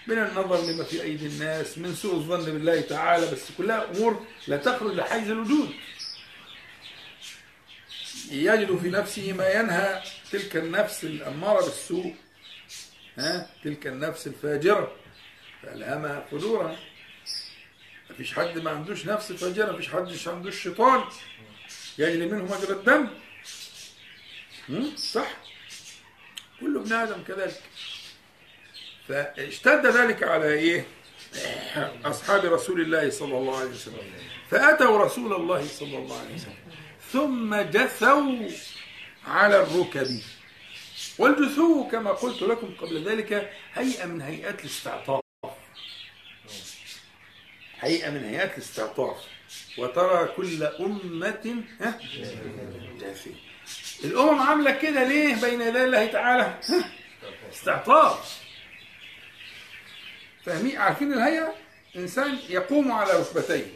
من 0.06 0.18
النظر 0.18 0.72
لما 0.72 0.84
في 0.84 1.02
أيدي 1.02 1.26
الناس 1.26 1.78
من 1.78 1.94
سوء 1.94 2.14
الظن 2.14 2.44
بالله 2.44 2.80
تعالى 2.80 3.26
بس 3.30 3.52
كلها 3.58 3.90
أمور 3.90 4.26
لا 4.46 4.56
تخرج 4.56 4.94
لحيز 4.94 5.30
الوجود. 5.30 5.70
يجد 8.30 8.78
في 8.78 8.90
نفسه 8.90 9.32
ما 9.32 9.48
ينهى 9.52 10.02
تلك 10.32 10.56
النفس 10.56 11.04
الأمارة 11.04 11.64
بالسوء 11.64 12.14
ها؟ 13.18 13.50
تلك 13.64 13.86
النفس 13.86 14.26
الفاجرة. 14.26 14.92
فألهمها 15.62 16.26
فجورها 16.30 16.76
مفيش 18.10 18.34
حد 18.34 18.58
ما 18.58 18.70
عندوش 18.70 19.06
نفس 19.06 19.32
فاجرة 19.32 19.72
مفيش 19.72 19.88
حد 19.88 20.02
ما 20.26 20.32
عندوش 20.32 20.62
شيطان 20.62 21.04
يجري 21.98 22.26
منه 22.26 22.44
مجرى 22.44 22.72
الدم؟ 22.72 23.08
صح. 24.96 25.36
كل 26.60 26.76
ابن 26.76 26.92
آدم 26.92 27.22
كذلك. 27.22 27.62
فاشتد 29.08 29.86
ذلك 29.86 30.22
على 30.22 30.52
إيه؟ 30.52 30.86
أصحاب 32.04 32.44
رسول 32.44 32.80
الله 32.80 33.10
صلى 33.10 33.38
الله 33.38 33.58
عليه 33.58 33.70
وسلم. 33.70 34.12
فأتوا 34.50 35.04
رسول 35.04 35.32
الله 35.32 35.66
صلى 35.66 35.96
الله 35.98 36.20
عليه 36.20 36.34
وسلم. 36.34 36.56
ثم 37.12 37.54
جثوا 37.54 38.50
على 39.26 39.62
الركب. 39.62 40.20
والجثو 41.18 41.88
كما 41.88 42.12
قلت 42.12 42.42
لكم 42.42 42.74
قبل 42.74 43.04
ذلك 43.04 43.52
هيئة 43.74 44.04
من 44.04 44.20
هيئات 44.20 44.60
الاستعطاف. 44.60 45.20
هيئة 47.80 48.10
من 48.10 48.24
هيئات 48.24 48.52
الاستعطاف. 48.58 49.16
وترى 49.78 50.28
كل 50.36 50.62
أمة 50.62 51.62
ها؟ 51.80 51.98
جاثيه 53.00 53.34
الأمم 54.04 54.38
عاملة 54.42 54.70
كده 54.70 55.04
ليه 55.08 55.34
بين 55.40 55.60
يدي 55.60 55.84
الله 55.84 56.06
تعالى؟ 56.06 56.60
استعطاف. 57.52 58.38
فاهمين؟ 60.44 60.76
عارفين 60.76 61.12
الهيئة؟ 61.12 61.54
إنسان 61.96 62.38
يقوم 62.48 62.92
على 62.92 63.12
ركبتيه. 63.12 63.66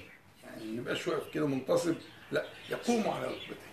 يعني 0.45 0.65
ما 0.65 0.81
يبقاش 0.81 1.09
واقف 1.09 1.35
كده 1.35 1.47
منتصب 1.47 1.95
لا 2.33 2.47
يقوم 2.71 3.09
على 3.09 3.27
ركبتيه? 3.27 3.69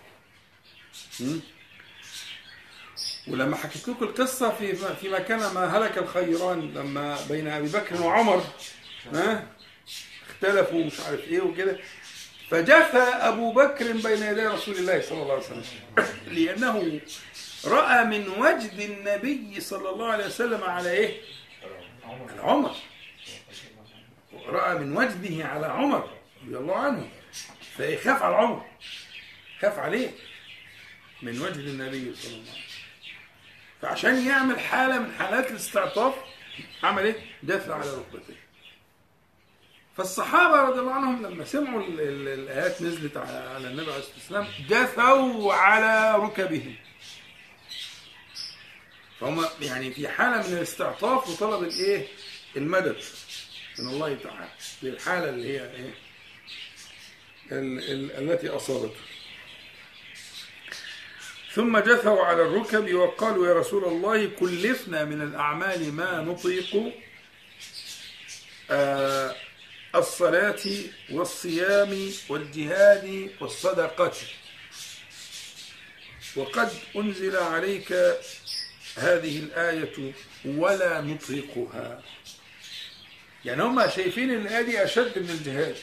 ولما 3.28 3.56
حكيت 3.56 3.88
لكم 3.88 4.04
القصة 4.04 4.50
في 4.50 4.76
في 5.00 5.08
مكان 5.08 5.38
ما 5.38 5.78
هلك 5.78 5.98
الخيران 5.98 6.74
لما 6.74 7.18
بين 7.28 7.48
أبي 7.48 7.68
بكر 7.68 8.02
وعمر 8.02 8.44
ها؟ 9.12 9.46
اختلفوا 10.30 10.84
مش 10.84 11.00
عارف 11.00 11.20
إيه 11.20 11.40
وكده. 11.40 11.78
فجثى 12.50 12.98
أبو 12.98 13.52
بكر 13.52 13.92
بين 13.92 14.22
يدي 14.22 14.46
رسول 14.46 14.74
الله 14.76 15.00
صلى 15.00 15.22
الله 15.22 15.34
عليه 15.34 15.44
وسلم. 15.44 15.64
لأنه 16.26 17.00
رأى 17.64 18.04
من 18.04 18.28
وجد 18.28 18.80
النبي 18.80 19.60
صلى 19.60 19.90
الله 19.90 20.12
عليه 20.12 20.26
وسلم 20.26 20.64
على 20.64 20.90
إيه؟ 20.90 21.20
على 22.04 22.40
عمر 22.40 22.74
رأى 24.46 24.78
من 24.78 24.96
وجده 24.96 25.44
على 25.44 25.66
عمر 25.66 26.10
رضي 26.44 26.56
الله 26.56 26.76
عنه. 26.76 27.08
فيخاف 27.76 28.22
على 28.22 28.36
عمر 28.36 28.66
خاف 29.60 29.78
عليه. 29.78 30.10
من 31.22 31.40
وجه 31.40 31.60
النبي 31.60 32.14
صلى 32.14 32.30
الله 32.30 32.42
عليه 32.42 32.50
وسلم. 32.50 32.66
فعشان 33.82 34.26
يعمل 34.26 34.60
حالة 34.60 34.98
من 34.98 35.12
حالات 35.18 35.50
الاستعطاف 35.50 36.14
عمل 36.82 37.04
إيه؟ 37.04 37.16
دفع 37.42 37.74
على 37.74 37.90
ركبتيه. 37.90 38.45
فالصحابة 39.96 40.60
رضي 40.62 40.80
الله 40.80 40.92
عنهم 40.92 41.26
لما 41.26 41.44
سمعوا 41.44 41.80
ال- 41.86 42.00
ال- 42.00 42.28
الآيات 42.28 42.82
نزلت 42.82 43.16
على 43.16 43.68
النبي 43.68 43.92
عليه 43.92 44.02
الصلاة 44.02 44.14
والسلام 44.16 44.46
جثوا 44.68 45.54
على 45.54 46.18
ركبهم. 46.24 46.74
فهم 49.20 49.44
يعني 49.60 49.90
في 49.92 50.08
حالة 50.08 50.48
من 50.48 50.56
الاستعطاف 50.56 51.28
وطلب 51.28 51.62
الإيه؟ 51.68 52.06
المدد 52.56 52.96
من 53.78 53.88
الله 53.88 54.14
تعالى 54.24 54.48
للحالة 54.82 55.28
اللي 55.28 55.58
هي 55.58 55.70
ال- 57.52 58.30
التي 58.30 58.48
أصابته. 58.48 59.00
ثم 61.52 61.78
جثوا 61.78 62.24
على 62.24 62.42
الركب 62.42 62.94
وقالوا 62.94 63.46
يا 63.46 63.54
رسول 63.54 63.84
الله 63.84 64.26
كلفنا 64.26 65.04
من 65.04 65.22
الأعمال 65.22 65.92
ما 65.92 66.20
نطيق 66.20 66.92
آه، 68.70 69.34
الصلاة 69.96 70.62
والصيام 71.10 72.12
والجهاد 72.28 73.30
والصدقة. 73.40 74.12
وقد 76.36 76.70
أنزل 76.96 77.36
عليك 77.36 77.92
هذه 78.96 79.38
الآية 79.38 80.12
ولا 80.44 81.00
نطيقها 81.00 82.02
يعني 83.44 83.62
هم 83.62 83.90
شايفين 83.90 84.30
الآية 84.30 84.62
دي 84.62 84.84
أشد 84.84 85.18
من 85.18 85.30
الجهاد. 85.30 85.76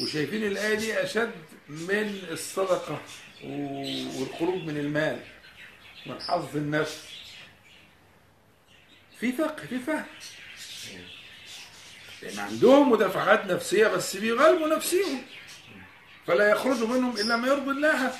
وشايفين 0.00 0.44
الآية 0.44 0.74
دي 0.74 1.02
أشد 1.02 1.32
من 1.68 2.22
الصدقة 2.30 3.02
والخروج 3.44 4.62
من 4.62 4.76
المال 4.76 5.20
من 6.06 6.20
حظ 6.22 6.56
النفس. 6.56 7.02
في 9.20 9.32
فقه 9.32 9.66
في 9.66 9.78
فهم. 9.78 10.04
لأن 12.24 12.38
عندهم 12.38 12.90
مدافعات 12.92 13.46
نفسية 13.46 13.86
بس 13.86 14.16
بيغلبوا 14.16 14.68
نفسهم 14.68 15.22
فلا 16.26 16.50
يخرج 16.50 16.82
منهم 16.82 17.16
إلا 17.18 17.36
ما 17.36 17.48
يرضي 17.48 17.70
الله 17.70 18.12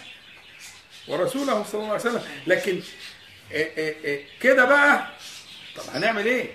ورسوله 1.08 1.64
صلى 1.64 1.74
الله 1.80 1.92
عليه 1.92 2.00
وسلم. 2.00 2.22
لكن 2.46 2.80
إيه 3.50 3.76
إيه 3.76 4.04
إيه 4.04 4.24
كده 4.40 4.64
بقى 4.64 5.06
طب 5.76 5.82
هنعمل 5.94 6.26
إيه؟ 6.26 6.50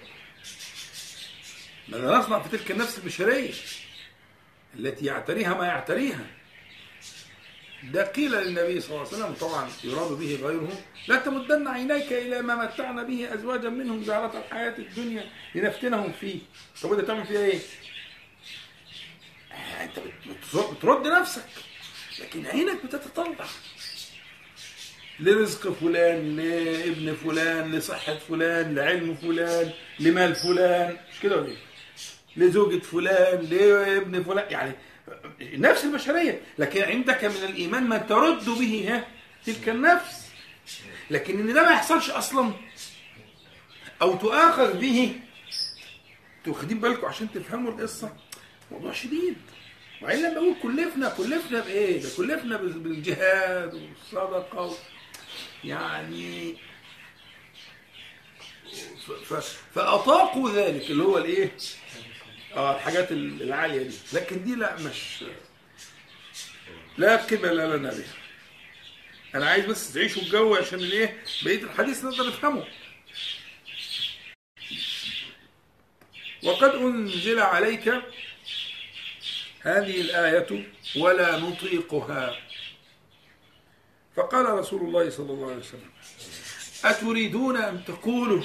ماذا 1.88 2.18
نصنع 2.18 2.40
في 2.40 2.58
تلك 2.58 2.72
النفس 2.72 2.98
البشرية 2.98 3.54
التي 4.76 5.06
يعتريها 5.06 5.54
ما 5.54 5.66
يعتريها. 5.66 6.26
ده 7.84 8.06
قيل 8.06 8.32
للنبي 8.32 8.82
صلى 8.82 8.90
الله 8.92 9.08
عليه 9.08 9.18
وسلم 9.18 9.34
طبعا 9.34 9.70
يراد 9.84 10.12
به 10.12 10.40
غيره 10.44 10.82
لا 11.08 11.16
تمدن 11.16 11.68
عينيك 11.68 12.14
إلى 12.14 12.42
ما 12.42 12.56
متعنا 12.56 13.04
به 13.04 13.34
ازواجا 13.34 13.70
منهم 13.70 14.04
زهرة 14.04 14.44
الحياة 14.48 14.78
الدنيا 14.78 15.26
لنفتنهم 15.56 16.12
فيه 16.20 16.40
طب 16.84 16.94
انت 16.94 17.08
تعمل 17.08 17.26
فيها 17.28 17.40
إيه؟ 17.46 17.60
آه، 19.52 19.84
أنت 19.84 20.00
بت- 20.00 20.76
بترد 20.78 21.08
نفسك 21.08 21.46
لكن 22.20 22.46
عينك 22.46 22.86
بتتطلع 22.86 23.46
لرزق 25.20 25.72
فلان 25.74 26.36
لابن 26.36 27.16
فلان 27.16 27.72
لصحة 27.72 28.16
فلان 28.18 28.76
لعلم 28.76 29.16
فلان 29.16 29.72
لمال 30.00 30.36
فلان 30.36 30.98
مش 31.14 31.20
كده 31.20 31.38
ولا 31.38 31.48
إيه؟ 31.48 31.58
لزوجة 32.38 32.80
فلان 32.80 33.46
لابن 33.46 34.24
فلان 34.24 34.52
يعني 34.52 34.74
نفس 35.42 35.86
البشرية 35.86 36.42
لكن 36.58 36.82
عندك 36.84 37.26
من 37.26 37.44
الإيمان 37.50 37.84
ما 37.84 37.98
ترد 37.98 38.46
به 38.46 38.86
ها 38.90 39.08
تلك 39.46 39.70
النفس 39.70 40.30
لكن 41.10 41.40
إن 41.40 41.54
ده 41.54 41.64
ما 41.64 41.72
يحصلش 41.72 42.10
أصلا 42.10 42.52
أو 44.02 44.16
تؤاخذ 44.16 44.78
به 44.80 45.16
واخدين 46.48 46.80
بالكم 46.80 47.06
عشان 47.08 47.32
تفهموا 47.32 47.72
القصة 47.72 48.14
موضوع 48.72 48.92
شديد 48.94 49.36
وبعدين 50.02 50.26
لما 50.26 50.38
أقول 50.38 50.56
كلفنا 50.64 51.10
كلفنا 51.10 51.60
بإيه؟ 51.60 52.02
ده 52.02 52.10
كلفنا 52.18 52.58
بالجهاد 52.58 53.74
والصدقة 53.74 54.62
و... 54.66 54.74
يعني 55.64 56.56
ف... 59.08 59.12
ف... 59.34 59.58
فأطاقوا 59.76 60.50
ذلك 60.52 60.92
اللي 60.92 61.04
هو 61.04 61.18
الإيه؟ 61.18 61.52
آه 62.56 62.76
الحاجات 62.76 63.12
العالية 63.12 63.84
دي. 63.84 63.96
لكن 64.14 64.44
دي 64.44 64.56
لا 64.56 64.76
مش 64.80 65.24
لا 66.98 67.16
قبل 67.16 67.58
لنا 67.58 67.90
بها 67.90 68.14
أنا 69.36 69.50
عايز 69.50 69.66
بس 69.66 69.94
تعيشوا 69.94 70.22
الجو 70.22 70.56
عشان 70.56 70.80
الايه 70.80 71.24
بقية 71.44 71.64
الحديث 71.64 72.04
نقدر 72.04 72.28
نفهمه. 72.28 72.68
وقد 76.44 76.70
أنزل 76.76 77.40
عليك 77.40 77.88
هذه 79.62 80.02
الآية 80.02 80.66
ولا 80.96 81.40
نطيقها. 81.40 82.36
فقال 84.16 84.46
رسول 84.46 84.82
الله 84.82 85.10
صلى 85.10 85.34
الله 85.34 85.48
عليه 85.48 85.58
وسلم 85.58 85.90
أتريدون 86.86 87.58
أن 87.58 87.86
تقولوا 87.86 88.44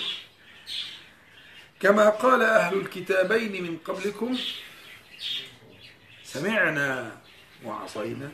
كما 1.85 2.11
قال 2.11 2.43
أهل 2.43 2.77
الكتابين 2.77 3.63
من 3.63 3.77
قبلكم 3.79 4.39
سمعنا 6.25 7.17
وعصينا 7.65 8.33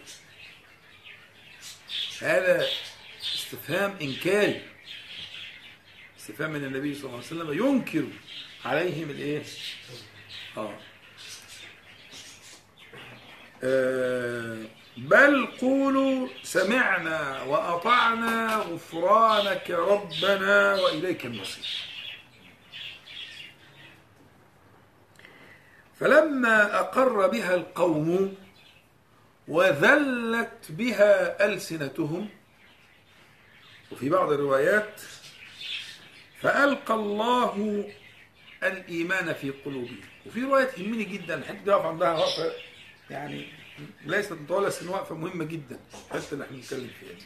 هذا 2.21 2.67
استفهام 3.23 3.97
إنكاري 4.03 4.63
استفهام 6.19 6.51
من 6.51 6.65
النبي 6.65 6.95
صلى 6.95 7.05
الله 7.05 7.17
عليه 7.17 7.27
وسلم 7.27 7.67
ينكر 7.67 8.05
عليهم 8.65 9.11
الإيه؟ 9.11 9.43
آه. 10.57 10.79
آه 13.63 14.65
بل 14.97 15.47
قولوا 15.47 16.29
سمعنا 16.43 17.43
وأطعنا 17.43 18.57
غفرانك 18.57 19.71
ربنا 19.71 20.75
وإليك 20.75 21.27
المصير 21.27 21.90
فلما 26.01 26.81
أقر 26.81 27.27
بها 27.27 27.55
القوم 27.55 28.35
وذلت 29.49 30.67
بها 30.71 31.45
ألسنتهم 31.47 32.29
وفي 33.93 34.09
بعض 34.09 34.33
الروايات 34.33 35.01
فألقى 36.43 36.95
الله 36.95 37.85
الإيمان 38.63 39.33
في 39.33 39.51
قلوبهم 39.51 40.01
وفي 40.27 40.41
رواية 40.43 40.65
تهمني 40.65 41.05
جدا 41.05 41.37
دي 41.65 41.71
واقف 41.71 41.87
عندها 41.87 42.13
وقفة 42.13 42.53
يعني 43.11 43.47
ليست 44.05 44.33
مطولة 44.33 44.67
بس 44.67 44.83
وقفة 44.83 45.15
مهمة 45.15 45.45
جدا 45.45 45.79
الحته 46.15 46.33
اللي 46.35 46.45
إحنا 46.45 46.57
فيها. 46.61 47.17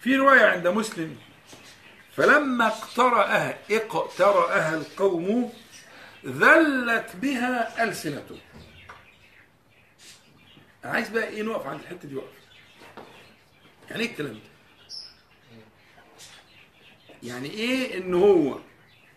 في 0.00 0.16
رواية 0.16 0.40
عند 0.44 0.66
مسلم 0.68 1.16
فلما 2.16 2.66
اقترأها 2.66 3.58
اقترأها 3.70 4.74
القوم 4.74 5.52
ذلت 6.26 7.16
بها 7.16 7.84
ألسنتهم 7.84 8.38
أنا 10.84 10.92
عايز 10.92 11.08
بقى 11.08 11.28
إيه 11.28 11.42
نقف 11.42 11.66
عند 11.66 11.80
الحتة 11.80 12.08
دي 12.08 12.14
وقف. 12.16 12.28
يعني 13.90 14.02
إيه 14.02 14.10
الكلام 14.10 14.32
ده؟ 14.34 14.40
يعني 17.22 17.50
إيه 17.50 17.98
إن 17.98 18.14
هو 18.14 18.58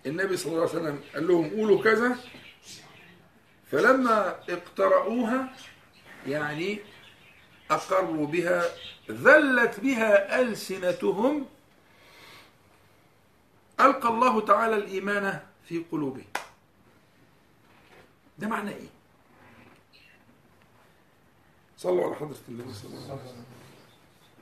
النبي 0.06 0.38
صلى 0.38 0.52
الله 0.52 0.62
عليه 0.70 0.72
وسلم 0.72 1.02
قال 1.14 1.28
لهم 1.28 1.50
قولوا 1.50 1.84
كذا؟ 1.84 2.18
فلما 3.72 4.30
اقترأوها 4.50 5.54
يعني 6.28 6.80
أقروا 7.72 8.28
بها 8.28 8.64
ذلت 9.12 9.80
بها 9.80 10.42
ألسنتهم 10.42 11.46
ألقى 13.80 14.10
الله 14.10 14.42
تعالى 14.46 14.76
الإيمان 14.76 15.40
في 15.68 15.84
قلوبهم. 15.92 16.26
ده 18.40 18.48
معنى 18.48 18.70
إيه؟ 18.72 18.88
صلوا 21.78 22.06
على 22.06 22.16
حضرة 22.16 22.38
النبي 22.50 22.74
صلى 22.74 22.94
الله 22.98 23.12
عليه 23.12 23.22
وسلم. 23.24 23.46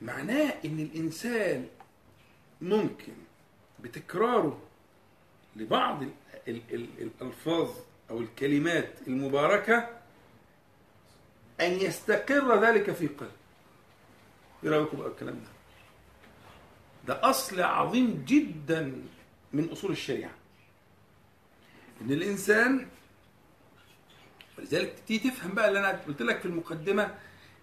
معناه 0.02 0.54
إن 0.64 0.80
الإنسان 0.80 1.68
ممكن 2.60 3.12
بتكراره 3.80 4.60
لبعض 5.56 6.02
ال 6.02 6.10
ال 6.48 6.60
ال 6.74 6.88
الألفاظ 6.98 7.70
أو 8.10 8.20
الكلمات 8.20 8.92
المباركة 9.06 9.88
أن 11.60 11.70
يستقر 11.72 12.64
ذلك 12.64 12.90
في 12.92 13.06
قلب 13.06 13.30
إيه 14.64 14.70
رأيكم 14.70 14.96
بقى 14.96 15.08
الكلام 15.08 15.34
ده؟ 15.34 15.50
ده 17.14 17.30
أصل 17.30 17.60
عظيم 17.60 18.24
جدا 18.28 19.02
من 19.52 19.68
أصول 19.72 19.90
الشريعة. 19.90 20.30
إن 22.00 22.10
الإنسان 22.12 22.88
ولذلك 24.58 24.94
تيجي 25.06 25.30
تفهم 25.30 25.54
بقى 25.54 25.68
اللي 25.68 25.78
أنا 25.78 26.00
قلت 26.08 26.22
لك 26.22 26.38
في 26.38 26.46
المقدمة 26.46 27.14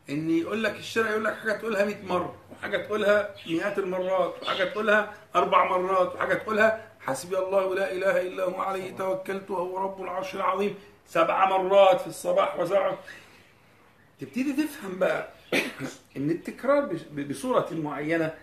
إن 0.09 0.29
يقول 0.29 0.63
لك 0.63 0.75
الشرع 0.75 1.09
يقول 1.09 1.25
لك 1.25 1.37
حاجة 1.37 1.53
تقولها 1.53 1.85
100 1.85 2.05
مرة 2.05 2.35
وحاجة 2.51 2.77
تقولها 2.77 3.35
مئات 3.47 3.79
المرات 3.79 4.35
وحاجة 4.41 4.63
تقولها 4.63 5.13
أربع 5.35 5.77
مرات 5.77 6.15
وحاجة 6.15 6.33
تقولها 6.33 6.91
حسبي 6.99 7.37
الله 7.37 7.75
لا 7.75 7.91
إله 7.91 8.21
إلا 8.21 8.43
هو 8.43 8.61
عليه 8.61 8.95
توكلت 8.95 9.51
وهو 9.51 9.77
رب 9.77 10.01
العرش 10.01 10.35
العظيم 10.35 10.75
سبع 11.07 11.57
مرات 11.57 12.01
في 12.01 12.07
الصباح 12.07 12.59
وسبع 12.59 12.95
تبتدي 14.19 14.53
تفهم 14.53 14.99
بقى 14.99 15.29
إن 16.17 16.29
التكرار 16.29 16.97
بصورة 17.11 17.67
معينة 17.71 18.33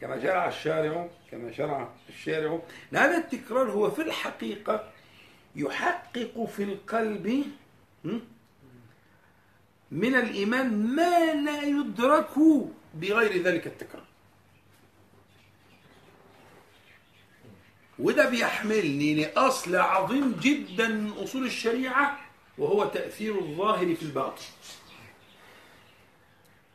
كما 0.00 0.22
شرع 0.22 0.48
الشارع 0.48 1.08
كما 1.30 1.52
شرع 1.52 1.88
الشارع 2.08 2.58
ان 2.92 2.98
هذا 2.98 3.16
التكرار 3.16 3.70
هو 3.70 3.90
في 3.90 4.02
الحقيقة 4.02 4.90
يحقق 5.56 6.44
في 6.44 6.62
القلب? 6.62 7.44
من 9.90 10.14
الإيمان 10.14 10.86
ما 10.96 11.34
لا 11.34 11.62
يدرك 11.62 12.30
بغير 12.94 13.42
ذلك 13.42 13.66
التكرار. 13.66 14.04
وده 17.98 18.30
بيحملني 18.30 19.14
لأصل 19.14 19.76
عظيم 19.76 20.36
جدا 20.40 20.88
من 20.88 21.10
أصول 21.10 21.46
الشريعة 21.46 22.20
وهو 22.58 22.84
تأثير 22.84 23.38
الظاهر 23.38 23.94
في 23.94 24.02
الباطن. 24.02 24.42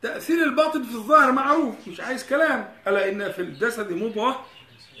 تأثير 0.02 0.42
الباطن 0.44 0.82
في 0.82 0.94
الظاهر 0.94 1.32
معروف 1.32 1.88
مش 1.88 2.00
عايز 2.00 2.28
كلام. 2.28 2.72
ألا 2.86 3.08
إن 3.08 3.32
في 3.32 3.42
الجسد 3.42 3.92
مضغة؟ 3.92 4.46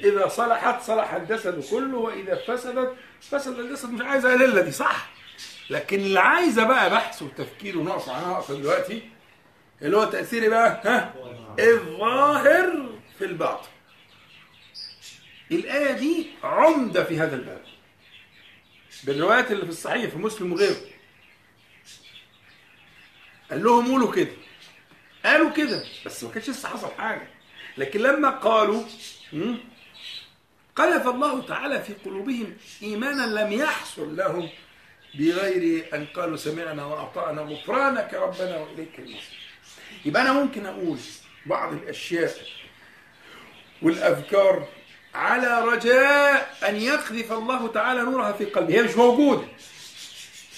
إذا 0.04 0.28
صلحت 0.28 0.82
صلح 0.82 1.14
الجسد 1.14 1.64
كله 1.70 1.96
وإذا 1.96 2.34
فسدت 2.34 2.96
فسد 3.20 3.58
الجسد. 3.58 3.90
مش 3.90 4.00
عايز 4.00 4.24
أقلل 4.24 4.62
دي 4.62 4.70
صح؟ 4.70 5.19
لكن 5.70 6.00
اللي 6.00 6.20
عايزة 6.20 6.64
بقى 6.64 6.90
بحث 6.90 7.22
وتفكير 7.22 7.78
ونقص 7.78 8.08
على 8.08 8.26
نقص 8.26 8.50
دلوقتي 8.50 9.10
اللي 9.82 9.96
هو 9.96 10.04
تأثير 10.04 10.42
إيه 10.42 10.48
بقى 10.48 10.82
ها؟ 10.84 11.14
الظاهر 11.58 12.88
في 13.18 13.24
الباطن. 13.24 13.68
الآية 15.52 15.92
دي 15.92 16.26
عمدة 16.42 17.04
في 17.04 17.18
هذا 17.20 17.36
الباب. 17.36 17.62
بالروايات 19.04 19.50
اللي 19.50 19.64
في 19.64 19.70
الصحيح 19.70 20.10
في 20.10 20.18
مسلم 20.18 20.52
وغيره. 20.52 20.76
قال 23.50 23.64
لهم 23.64 23.90
قولوا 23.90 24.12
كده. 24.12 24.32
قالوا 25.24 25.50
كده 25.50 25.84
بس 26.06 26.24
ما 26.24 26.30
كانش 26.30 26.50
لسه 26.50 26.68
حصل 26.68 26.90
حاجة. 26.98 27.28
لكن 27.78 28.00
لما 28.00 28.30
قالوا 28.30 28.82
قذف 30.76 31.06
الله 31.08 31.42
تعالى 31.42 31.82
في 31.82 31.94
قلوبهم 31.94 32.56
إيمانا 32.82 33.22
لم 33.40 33.52
يحصل 33.52 34.16
لهم 34.16 34.48
بغير 35.14 35.94
أن 35.94 36.06
قالوا 36.06 36.36
سمعنا 36.36 36.84
وأطعنا 36.84 37.42
غفرانك 37.42 38.14
ربنا 38.14 38.56
وإليك 38.58 38.98
المصير. 38.98 39.40
يبقى 40.04 40.22
أنا 40.22 40.32
ممكن 40.32 40.66
أقول 40.66 40.98
بعض 41.46 41.72
الأشياء 41.72 42.32
والأذكار 43.82 44.68
على 45.14 45.64
رجاء 45.64 46.56
أن 46.68 46.76
يقذف 46.76 47.32
الله 47.32 47.72
تعالى 47.72 48.02
نورها 48.02 48.32
في 48.32 48.44
قلبي 48.44 48.74
هي 48.78 48.82
مش 48.82 48.96
موجودة. 48.96 49.48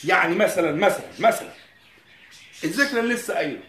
يعني 0.05 0.35
مثلا 0.35 0.73
مثلا 0.73 1.07
مثلا. 1.19 1.53
الذكر 2.65 3.01
اللي 3.01 3.15
لسه 3.15 3.35
قايله. 3.35 3.63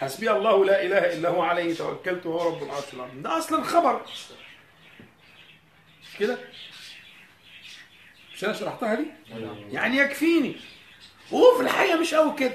حسبي 0.00 0.30
الله 0.30 0.64
لا 0.64 0.82
إله 0.82 0.98
إلا 0.98 1.28
هو 1.28 1.42
عليه 1.42 1.74
توكلت 1.74 2.26
وهو 2.26 2.48
رب 2.48 2.62
العرش 2.62 2.94
العظيم. 2.94 3.22
ده 3.22 3.38
أصلا 3.38 3.58
الخبر 3.58 4.02
مش 6.02 6.18
كده؟ 6.18 6.38
مش 8.34 8.44
أنا 8.44 8.52
شرحتها 8.52 8.94
دي 8.94 9.04
يعني 9.72 9.96
يكفيني. 9.96 10.56
وهو 11.30 11.56
في 11.56 11.62
الحقيقة 11.62 12.00
مش 12.00 12.14
قوي 12.14 12.34
كده. 12.38 12.54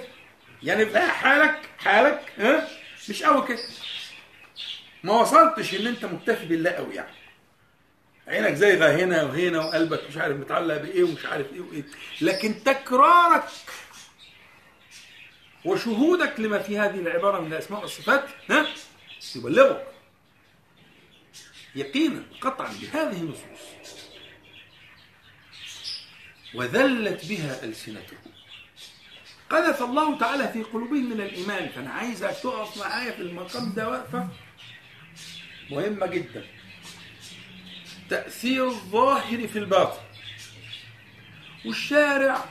يعني 0.64 0.86
في 0.86 1.00
حالك 1.00 1.60
حالك 1.78 2.34
ها؟ 2.38 2.68
مش 3.10 3.24
قوي 3.24 3.48
كده. 3.48 3.60
ما 5.04 5.14
وصلتش 5.14 5.76
إن 5.76 5.88
أنت 5.88 6.06
مكتفي 6.06 6.46
بالله 6.46 6.72
قوي 6.72 6.96
يعني. 6.96 7.14
عينك 8.28 8.54
زايغة 8.54 8.96
هنا 9.04 9.24
وهنا 9.24 9.60
وقلبك 9.66 10.02
مش 10.10 10.18
عارف 10.18 10.38
متعلق 10.38 10.78
بإيه 10.78 11.04
ومش 11.04 11.26
عارف 11.26 11.54
إيه 11.54 11.62
وإيه. 11.62 11.84
لكن 12.22 12.64
تكرارك 12.64 13.44
وشهودك 15.66 16.40
لما 16.40 16.60
في 16.60 16.80
هذه 16.80 17.00
العبارة 17.00 17.40
من 17.42 17.54
الأسماء 17.54 17.82
والصفات 17.82 18.26
ها؟ 18.50 18.68
يبلغك. 19.36 19.88
يقينا 21.76 22.24
قطعا 22.42 22.74
بهذه 22.82 23.22
النصوص. 23.22 24.09
وذلت 26.54 27.26
بها 27.26 27.64
ألسنتهم 27.64 28.20
قذف 29.50 29.82
الله 29.82 30.18
تعالى 30.20 30.48
في 30.48 30.64
قلوبهم 30.64 31.10
من 31.10 31.22
الإيمان. 31.22 31.70
فأنا 31.70 31.90
عايزك 31.90 32.36
تقف 32.44 32.78
معايا 32.78 33.12
في 33.12 33.22
المقام 33.22 33.74
ده 33.74 33.90
وقفة 33.90 34.28
مهمة 35.72 36.08
جدا. 36.08 36.46
تأثير 38.10 38.68
الظاهر 38.68 39.48
في 39.48 39.60
الباطن. 39.60 40.02
والشارع 41.66 42.46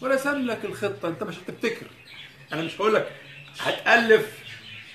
ورسم 0.00 0.46
لك 0.46 0.64
الخطة. 0.64 1.08
أنت 1.08 1.22
مش 1.22 1.34
هتبتكر 1.38 1.86
أنا 2.52 2.62
مش 2.62 2.76
هقول 2.76 2.94
لك 2.94 3.16
هتألف. 3.60 4.38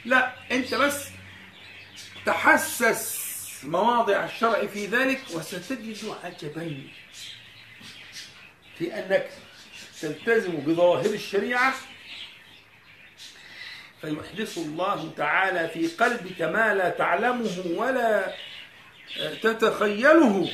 لا 0.05 0.33
أنت 0.51 0.73
بس 0.73 1.09
تحسس 2.25 3.27
مواضع 3.63 4.25
الشرع 4.25 4.65
في 4.65 4.85
ذلك 4.85 5.21
وستجد 5.33 5.97
عجبين 6.23 6.89
في 8.77 8.93
أنك 8.93 9.29
تلتزم 10.01 10.51
بظواهر 10.51 11.05
الشريعة. 11.05 11.73
فيحدث 14.01 14.57
الله 14.57 15.13
تعالى 15.17 15.69
في 15.69 15.87
قلبك 15.87 16.41
ما 16.41 16.73
لا 16.73 16.89
تعلمه 16.89 17.63
ولا 17.65 18.35
تتخيله 19.41 20.51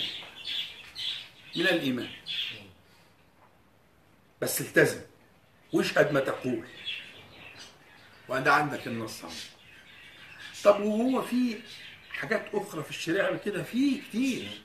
من 1.55 1.67
الإيمان. 1.67 2.09
بس 4.41 4.61
التزم 4.61 5.01
واشهد 5.73 6.11
ما 6.11 6.19
تقول. 6.19 6.67
وده 8.29 8.53
عندك 8.53 8.87
النص. 8.87 9.21
طب 10.63 10.79
وهو 10.79 11.21
في 11.21 11.59
حاجات 12.11 12.45
أخرى 12.53 12.83
في 12.83 12.89
الشريعة 12.89 13.37
كده؟ 13.37 13.63
في 13.63 13.97
كتير. 14.09 14.61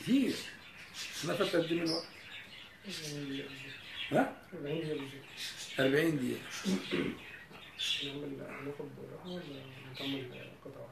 كتير. 0.00 0.34
فاكر 0.94 1.44
قد 1.44 1.72
إيه 1.72 1.80
من 1.80 1.90
وقت. 1.90 2.17
ها؟ 4.12 4.36
40 5.80 6.16
دقيقة. 6.16 6.40
نعمل 8.04 8.30
ناخد 8.66 8.88
راحة 9.12 9.28
ولا 9.30 9.42
نكمل 9.92 10.22
قطعة 10.64 10.88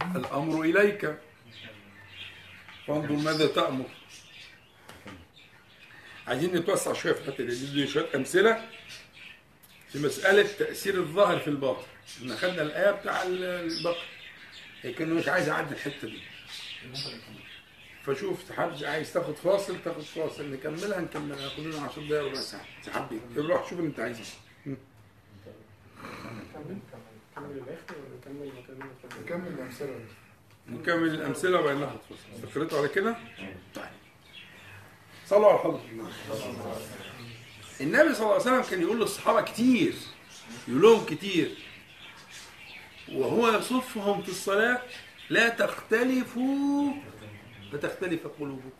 واحدة؟ 0.00 0.18
الأمر 0.18 0.62
إليك. 0.62 1.18
فانظر 2.86 3.12
ماذا 3.12 3.46
تأمر. 3.46 3.90
عايزين 6.26 6.56
نتوسع 6.56 6.92
شوية 6.92 7.12
في 7.12 7.28
الحتة 7.28 7.44
دي 7.44 7.66
ندي 7.70 7.86
شوية 7.86 8.06
أمثلة 8.14 8.68
في 9.88 9.98
مسألة 9.98 10.42
تأثير 10.58 10.94
الظاهر 10.94 11.38
في 11.38 11.48
الباطن. 11.48 11.86
إحنا 12.18 12.36
خدنا 12.36 12.62
الآية 12.62 12.90
بتاع 12.90 13.22
البقر 13.22 14.06
لكن 14.84 15.14
مش 15.14 15.28
عايز 15.28 15.48
اعدي 15.48 15.74
الحتة 15.74 16.08
دي. 16.08 16.20
فشوف 18.06 18.52
حد 18.52 18.84
عايز 18.84 19.12
تاخد 19.12 19.34
فاصل 19.36 19.76
تاخد 19.84 20.02
فاصل 20.02 20.50
نكملها 20.50 21.00
نكملها. 21.00 21.42
ناخد 21.42 21.60
لنا 21.60 21.80
10 21.80 22.02
دقايق 22.02 22.24
ربع 22.24 22.34
ساعة. 22.34 22.64
حبيبي 22.92 23.40
روح 23.40 23.70
شوف 23.70 23.78
اللي 23.78 23.88
انت 23.88 24.00
عايزه. 24.00 24.24
نكمل 29.24 29.56
ولا 29.58 29.98
نكمل 30.68 31.14
الأمثلة 31.14 31.60
وبعدين 31.60 31.80
ناخد 31.80 31.98
فاصل. 32.10 32.46
استقريتوا 32.46 32.78
على 32.78 32.88
كده؟ 32.88 33.16
طيب. 33.74 33.84
صلوا 35.26 35.48
على 35.48 35.58
حضرة 35.58 35.84
النبي 35.90 36.10
النبي 37.80 38.14
صلى 38.14 38.22
الله 38.22 38.32
عليه 38.32 38.42
وسلم 38.42 38.62
كان 38.62 38.82
يقول 38.82 39.00
للصحابة 39.00 39.42
كتير 39.42 39.94
يقول 40.68 40.82
لهم 40.82 41.04
كتير. 41.04 41.50
وهو 43.12 43.48
يصفهم 43.48 44.22
في 44.22 44.28
الصلاة 44.28 44.82
لا 45.30 45.48
تختلفوا 45.48 46.92
فتختلف 47.76 48.26
قلوبكم. 48.26 48.70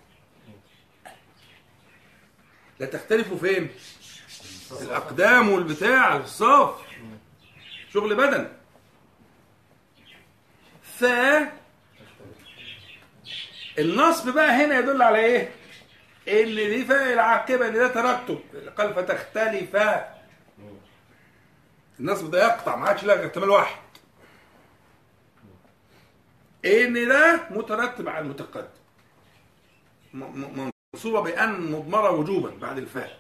لا 2.80 2.86
تختلفوا 2.86 3.38
فين؟ 3.38 3.70
في 4.68 4.82
الأقدام 4.82 5.48
والبتاع 5.48 6.16
الصف. 6.16 6.74
شغل 7.92 8.14
بدن. 8.14 8.52
ف 10.82 11.04
النصب 13.78 14.34
بقى 14.34 14.50
هنا 14.50 14.78
يدل 14.78 15.02
على 15.02 15.18
إيه؟ 15.18 15.50
إن 16.28 16.54
دي 16.54 17.12
العاقبة 17.12 17.68
إن 17.68 17.72
ده 17.72 17.88
ترتب. 17.88 18.40
قال 18.78 18.94
فتختلف. 18.94 19.76
النصب 22.00 22.30
ده 22.30 22.46
يقطع 22.46 22.76
ما 22.76 22.88
عادش 22.88 23.04
لها 23.04 23.26
احتمال 23.26 23.50
واحد. 23.50 23.80
إن 26.64 27.08
ده 27.08 27.46
مترتب 27.50 28.08
على 28.08 28.18
المتقدم. 28.18 28.85
منصوبة 30.94 31.20
بأن 31.20 31.72
مضمرة 31.72 32.10
وجوبا 32.10 32.50
بعد 32.60 32.78
الفاء 32.78 33.18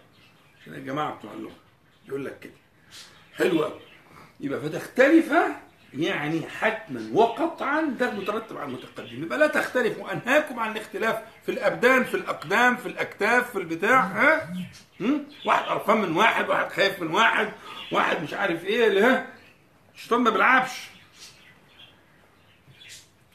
عشان 0.62 0.74
الجماعة 0.74 1.14
بتوع 1.14 1.32
اللغة. 1.32 1.56
يقول 2.08 2.24
لك 2.24 2.38
كده. 2.38 2.52
حلو 3.36 3.64
قوي 3.64 3.80
يبقى 4.40 4.60
فتختلف 4.60 5.32
يعني 5.94 6.48
حتما 6.48 7.10
وقطعا 7.12 7.82
ده 7.82 8.10
مترتب 8.10 8.56
على 8.56 8.68
المتقدم. 8.68 9.22
يبقى 9.22 9.38
لا 9.38 9.46
تختلفوا. 9.46 10.12
أنهاكم 10.12 10.58
عن 10.60 10.72
الاختلاف 10.72 11.22
في 11.46 11.52
الأبدان 11.52 12.04
في 12.04 12.14
الأقدام 12.14 12.76
في 12.76 12.86
الأكتاف 12.86 13.50
في 13.50 13.58
البتاع. 13.58 14.00
ها؟ 14.00 14.54
هم؟ 15.00 15.26
واحد 15.46 15.64
قرفان 15.64 15.96
من 16.00 16.16
واحد 16.16 16.48
واحد 16.48 16.68
خايف 16.72 17.02
من 17.02 17.10
واحد 17.14 17.52
واحد 17.92 18.22
مش 18.22 18.34
عارف 18.34 18.64
إيه 18.64 18.86
اللي 18.86 19.00
ها؟ 19.00 19.26
الشيطان 19.94 20.20
ما 20.20 20.30
بيلعبش. 20.30 20.88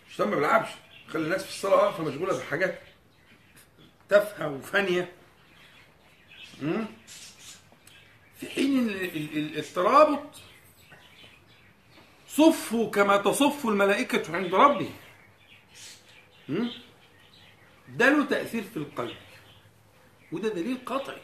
الشيطان 0.07 0.29
ما 0.29 0.35
بيلعبش. 0.35 0.69
خلي 1.07 1.23
الناس 1.23 1.43
في 1.43 1.49
الصلاة 1.49 1.75
واقفه 1.75 2.03
مشغولة 2.03 2.37
بحاجات 2.39 2.79
تافهه 4.11 4.47
وفانيه 4.51 5.11
هم؟ 6.61 6.87
في 8.39 8.49
حين 8.49 8.79
ال- 8.89 9.03
ال- 9.03 9.37
ال- 9.37 9.57
الترابط 9.57 10.35
صفوا 12.27 12.91
كما 12.91 13.17
تصف 13.17 13.65
الملائكة 13.65 14.35
عند 14.35 14.53
ربهم 14.55 14.93
هم؟ 16.49 16.71
ده 17.89 18.09
له 18.09 18.25
تأثير 18.25 18.63
في 18.63 18.77
القلب 18.77 19.17
وده 20.31 20.49
دليل 20.49 20.77
قطعي 20.85 21.21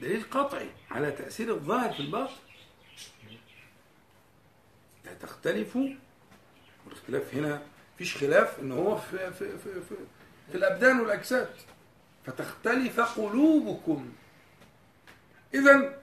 دليل 0.00 0.22
قطعي 0.30 0.70
على 0.90 1.10
تأثير 1.10 1.50
الظاهر 1.54 1.92
في 1.92 2.00
الباطن 2.00 2.34
لا 5.04 5.14
تختلفوا 5.14 5.88
والاختلاف 6.86 7.34
هنا 7.34 7.62
فيش 7.98 8.16
خلاف 8.16 8.58
إن 8.58 8.72
هو 8.72 8.96
في 8.96 9.32
في 9.32 9.58
في 9.58 9.80
في, 9.88 9.94
في 10.50 10.56
الأبدان 10.56 11.00
والأجساد. 11.00 11.48
فتختلف 12.26 13.00
قلوبكم. 13.00 14.12
اذا 15.54 16.00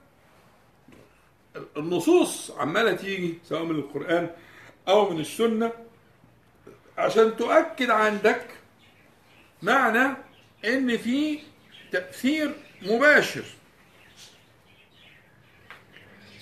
النصوص 1.78 2.52
عمالة 2.52 2.92
تيجي 2.92 3.40
سواء 3.44 3.64
من 3.64 3.76
القرآن 3.76 4.30
أو 4.88 5.10
من 5.10 5.20
السنة 5.20 5.72
عشان 6.98 7.38
تؤكد 7.38 7.90
عندك 7.90 8.46
معنى 9.62 10.18
إن 10.66 10.98
في 10.98 11.40
تأثير 11.92 12.54
مباشر 12.82 13.44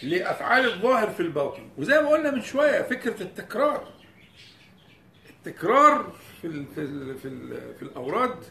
لأفعال 0.03 0.73
الظاهر 0.73 1.09
في 1.09 1.19
الباطن. 1.19 1.69
وزي 1.77 2.01
ما 2.01 2.09
قلنا 2.09 2.31
من 2.31 2.41
شوية 2.41 2.81
فكرة 2.81 3.23
التكرار. 3.23 3.93
التكرار 5.47 6.13
في 6.41 6.47
ال 6.47 6.65
في 6.75 6.81
ال 6.81 7.17
في, 7.17 7.27
ال 7.27 7.75
في 7.75 7.81
الأوراد 7.83 8.43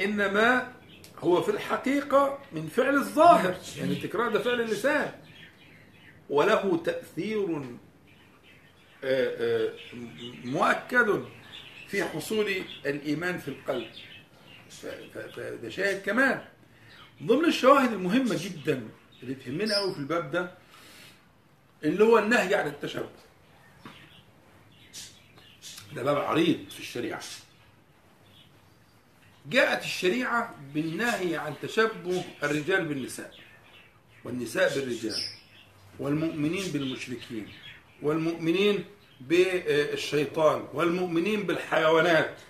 إنما 0.00 0.72
هو 1.18 1.42
في 1.42 1.50
الحقيقة 1.50 2.38
من 2.52 2.66
فعل 2.66 2.94
الظاهر 2.94 3.56
يعني 3.78 3.92
التكرار 3.92 4.28
ده 4.32 4.38
فعل 4.38 4.60
اللسان. 4.60 5.12
وله 6.30 6.82
تأثير 6.84 7.64
آه، 9.04 9.66
آه، 9.66 9.72
مؤكد 10.44 11.24
في 11.88 12.04
حصول 12.04 12.46
الإيمان 12.86 13.38
في 13.38 13.48
القلب. 13.48 13.88
فده 15.34 15.68
شاهد 15.68 16.02
كمان. 16.02 16.44
ضمن 17.22 17.44
الشواهد 17.44 17.92
المهمة 17.92 18.36
جدا 18.44 18.88
اللي 19.22 19.34
تهمنا 19.34 19.76
قوي 19.76 19.94
في 19.94 20.00
الباب 20.00 20.30
ده 20.30 20.50
اللي 21.84 22.04
هو 22.04 22.18
النهي 22.18 22.54
عن 22.54 22.66
التشبه 22.66 23.25
ده 25.96 26.02
باب 26.02 26.16
عريض 26.16 26.70
في 26.70 26.80
الشريعة. 26.80 27.22
جاءت 29.46 29.84
الشريعة 29.84 30.54
بالنهي 30.74 31.36
عن 31.36 31.54
تشبه 31.62 32.24
الرجال 32.42 32.84
بالنساء 32.84 33.34
والنساء 34.24 34.74
بالرجال 34.74 35.22
والمؤمنين 35.98 36.72
بالمشركين 36.72 37.48
والمؤمنين 38.02 38.84
بالشيطان 39.20 40.68
والمؤمنين 40.72 41.42
بالحيوانات. 41.42 42.40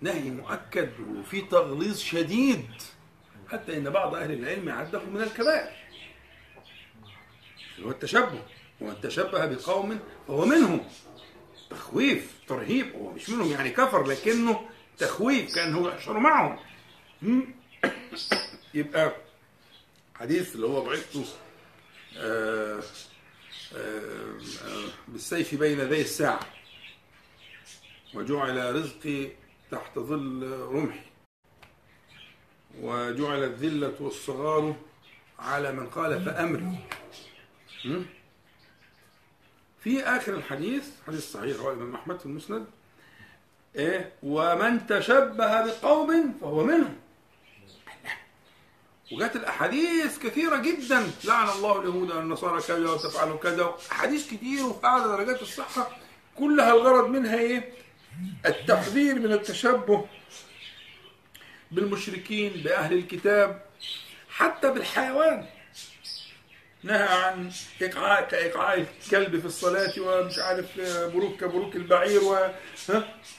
نهي 0.00 0.30
مؤكد 0.30 0.90
وفي 1.00 1.40
تغليظ 1.40 1.98
شديد 1.98 2.66
حتى 3.50 3.76
إن 3.76 3.90
بعض 3.90 4.14
أهل 4.14 4.32
العلم 4.32 4.68
عده 4.68 5.04
من 5.04 5.22
الكبائر. 5.22 5.72
اللي 7.76 7.86
هو 7.86 7.90
التشبه 7.90 8.42
ومن 8.80 9.00
تشبه 9.00 9.46
بقوم 9.46 10.00
فهو 10.28 10.46
منهم. 10.46 10.80
تخويف 11.72 12.32
ترهيب 12.48 12.94
هو 12.94 13.12
مش 13.12 13.30
منهم 13.30 13.50
يعني 13.50 13.70
كفر 13.70 14.06
لكنه 14.06 14.68
تخويف 14.98 15.54
كانه 15.54 15.88
يحشر 15.88 16.18
معهم? 16.18 16.58
يبقى 18.74 19.16
حديث 20.14 20.54
اللي 20.54 20.66
هو 20.66 20.84
بعثته 20.84 21.24
آه، 22.16 22.82
آه، 23.76 24.38
بالسيف 25.08 25.54
بين 25.54 25.80
يدي 25.80 26.00
الساعة 26.00 26.40
وجعل 28.14 28.74
رزقي 28.74 29.28
تحت 29.70 29.98
ظل 29.98 30.58
رمحي 30.72 31.12
وجعل 32.80 33.44
الذلة 33.44 33.94
والصغار 34.00 34.76
على 35.38 35.72
من 35.72 35.90
خالف 35.90 36.28
أمري 36.28 36.78
م? 37.84 38.02
في 39.84 40.02
آخر 40.02 40.34
الحديث 40.34 40.84
حديث 41.06 41.32
صحيح 41.32 41.56
رواه 41.56 41.72
الإمام 41.72 41.94
أحمد 41.94 42.18
في 42.18 42.26
المسند 42.26 42.66
إيه 43.76 44.12
ومن 44.22 44.86
تشبه 44.86 45.66
بقوم 45.66 46.34
فهو 46.40 46.64
منهم 46.64 46.96
وجات 49.12 49.36
الأحاديث 49.36 50.18
كثيرة 50.18 50.56
جدا 50.56 51.10
لعن 51.24 51.48
الله 51.48 51.80
اليهود 51.80 52.10
والنصارى 52.10 52.62
كذا 52.62 52.90
وتفعلوا 52.90 53.36
كذا 53.36 53.74
أحاديث 53.92 54.30
كتير 54.30 54.66
وفي 54.66 54.86
اعلى 54.86 55.04
درجات 55.04 55.42
الصحة 55.42 55.90
كلها 56.38 56.72
الغرض 56.74 57.08
منها 57.08 57.38
إيه؟ 57.38 57.72
التحذير 58.46 59.14
من 59.14 59.32
التشبه 59.32 60.06
بالمشركين 61.70 62.52
بأهل 62.52 62.92
الكتاب 62.92 63.62
حتى 64.30 64.70
بالحيوان 64.70 65.46
نهى 66.84 67.02
عن 67.02 67.50
إيقاع 67.82 68.20
كإيقاع 68.20 68.74
الكلب 68.74 69.40
في 69.40 69.46
الصلاة 69.46 69.92
ومش 70.00 70.38
عارف 70.38 70.66
بروك 71.14 71.40
كبروك 71.40 71.76
البعير 71.76 72.24
و... 72.24 72.50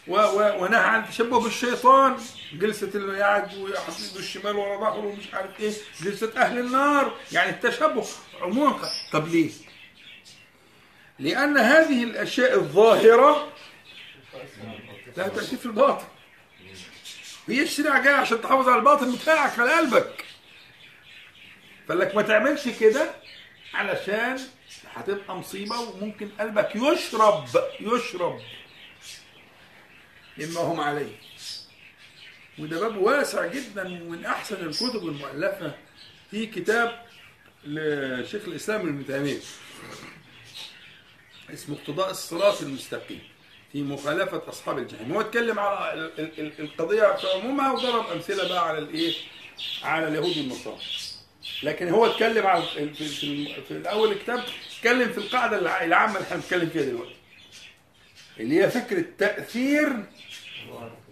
و... 0.08 0.16
و... 0.18 0.64
ونهى 0.64 0.80
عن 0.80 1.04
التشبه 1.04 1.40
بالشيطان 1.40 2.18
جلسة 2.54 2.90
اللي 2.96 3.22
قاعد 3.22 3.58
ويحط 3.58 3.94
ايده 4.02 4.20
الشمال 4.20 4.56
ورا 4.56 4.80
ظهره 4.80 5.06
ومش 5.06 5.34
عارف 5.34 5.60
إيه. 5.60 5.74
جلسة 6.02 6.32
أهل 6.38 6.60
النار. 6.60 7.18
يعني 7.32 7.50
التشبه 7.50 8.06
عموما. 8.42 8.90
طب 9.12 9.28
ليه؟ 9.28 9.52
لأن 11.20 11.58
هذه 11.58 12.04
الأشياء 12.04 12.56
الظاهرة 12.56 13.54
لها 15.18 15.28
تأثير 15.28 15.60
في 15.60 15.66
الباطن. 15.66 16.06
هي 17.48 17.62
الشريعة 17.62 18.04
جاية 18.04 18.14
عشان 18.16 18.42
تحافظ 18.42 18.70
على 18.70 18.80
الباطن 18.80 19.16
بتاعك 19.16 19.60
على 19.60 19.74
قلبك. 19.74 20.26
فلك 21.88 22.16
ما 22.16 22.22
تعملش 22.22 22.68
كده 22.70 23.23
علشان 23.74 24.40
هتبقى 24.94 25.36
مصيبة 25.36 25.80
وممكن 25.80 26.30
قلبك 26.40 26.76
يشرب 26.76 27.46
يشرب. 27.80 28.40
مما 30.38 30.60
هم 30.62 30.80
عليه. 30.82 31.16
وده 32.60 32.80
باب 32.80 32.98
واسع 32.98 33.46
جدا 33.48 33.84
ومن 34.04 34.26
أحسن 34.26 34.56
الكتب 34.68 35.08
المؤلفة 35.08 35.76
في 36.32 36.46
كتاب 36.46 37.06
لشيخ 37.66 38.42
الإسلام 38.48 38.82
ابن 38.82 39.06
تيمية. 39.08 39.40
اسمه 41.54 41.76
اقتضاء 41.76 42.12
الصراط 42.12 42.62
المستقيم 42.62 43.22
في 43.72 43.82
مخالفة 43.82 44.42
أصحاب 44.50 44.78
الجحيم. 44.78 45.12
هو 45.14 45.22
اتكلم 45.22 45.60
على 45.60 45.94
ال- 45.94 46.20
ال- 46.20 46.40
ال- 46.40 46.60
القضية 46.60 47.16
في 47.16 47.28
عمومها 47.28 47.72
وضرب 47.72 48.08
أمثلة 48.12 48.48
بقى 48.50 48.68
على 48.68 48.78
الإيه؟ 48.78 49.14
على 49.84 50.08
اليهود 50.08 50.38
والنصارى. 50.38 50.78
لكن 51.64 51.90
هو 51.90 52.06
اتكلم 52.06 52.48
على 52.48 52.64
في, 52.64 52.94
في, 53.68 53.72
الأول 53.72 54.12
الكتاب 54.12 54.44
اتكلم 54.78 55.12
في 55.12 55.18
القاعدة 55.18 55.60
الع- 55.60 55.84
العامة 55.84 56.14
اللي 56.16 56.26
إحنا 56.26 56.36
بنتكلم 56.38 56.70
فيها 56.70 56.82
دلوقتي. 56.84 57.16
اللي 58.40 58.64
هي 58.64 58.70
فكرة 58.70 59.06
تأثير 59.18 60.04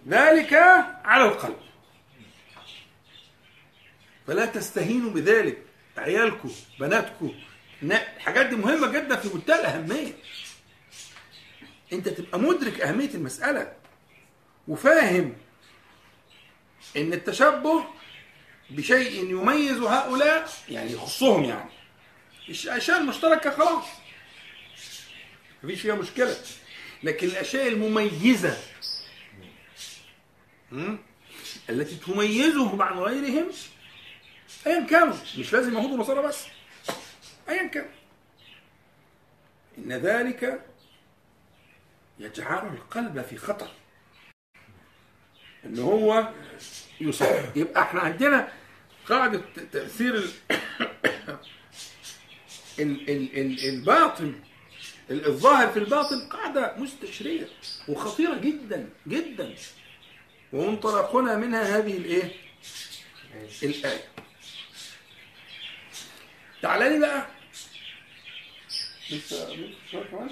ذلك 0.08 0.52
على 1.04 1.24
القلب. 1.24 1.56
فلا 4.26 4.46
تستهينوا 4.46 5.10
بذلك. 5.10 5.58
عيالكم 5.96 6.50
بناتكم 6.80 7.34
نا- 7.82 8.16
الحاجات 8.16 8.46
دي 8.46 8.56
مهمة 8.56 8.86
جدا 8.86 9.16
في 9.16 9.28
منتهى 9.34 9.60
الأهمية. 9.60 10.12
أنت 11.92 12.08
تبقى 12.08 12.38
مدرك 12.38 12.80
أهمية 12.80 13.14
المسألة 13.14 13.72
وفاهم 14.68 15.36
إن 16.96 17.12
التشبه 17.12 17.84
بشيء 18.72 19.30
يميز 19.30 19.78
هؤلاء 19.80 20.50
يعني 20.68 20.92
يخصهم 20.92 21.44
يعني. 21.44 21.70
الأشياء 22.48 23.00
المشتركة 23.00 23.50
خلاص. 23.50 23.84
مفيش 25.62 25.80
فيها 25.80 25.94
مشكلة. 25.94 26.36
لكن 27.02 27.26
الأشياء 27.26 27.68
المميزة 27.68 28.58
م? 30.72 30.96
التي 31.70 31.96
تميزهم 31.96 32.82
عن 32.82 32.98
غيرهم 32.98 33.50
ايا 34.66 34.86
كانوا. 34.86 35.14
مش 35.38 35.52
لازم 35.52 35.74
يهود 35.74 35.90
ونصارى 35.90 36.22
بس. 36.22 36.44
ايا 37.48 37.66
كان 37.66 37.88
إن 39.78 39.92
ذلك 39.92 40.64
يجعل 42.18 42.66
القلب 42.66 43.22
في 43.22 43.36
خطر. 43.36 43.70
إن 45.64 45.78
هو 45.78 46.32
يصاب 47.00 47.56
يبقى 47.56 47.82
إحنا 47.82 48.00
عندنا 48.00 48.52
قاعدة 49.08 49.42
تأثير 49.72 50.14
ال... 50.14 50.30
ال... 52.78 53.10
ال... 53.10 53.38
ال... 53.40 53.68
الباطن 53.68 54.40
ال- 55.10 55.26
الظاهر 55.26 55.68
في 55.72 55.78
الباطن 55.78 56.28
قاعدة 56.28 56.76
مستشرية 56.76 57.48
وخطيرة 57.88 58.38
جدا 58.38 58.88
جدا. 59.08 59.54
ومنطلقنا 60.52 61.36
منها 61.36 61.78
هذه 61.78 61.96
الإيه؟ 61.96 62.32
الآية. 63.62 64.04
تعالى 66.62 66.88
لي 66.88 66.98
بقى. 66.98 67.26
لسه 69.10 69.56
شوية 69.90 70.02
كمان. 70.04 70.28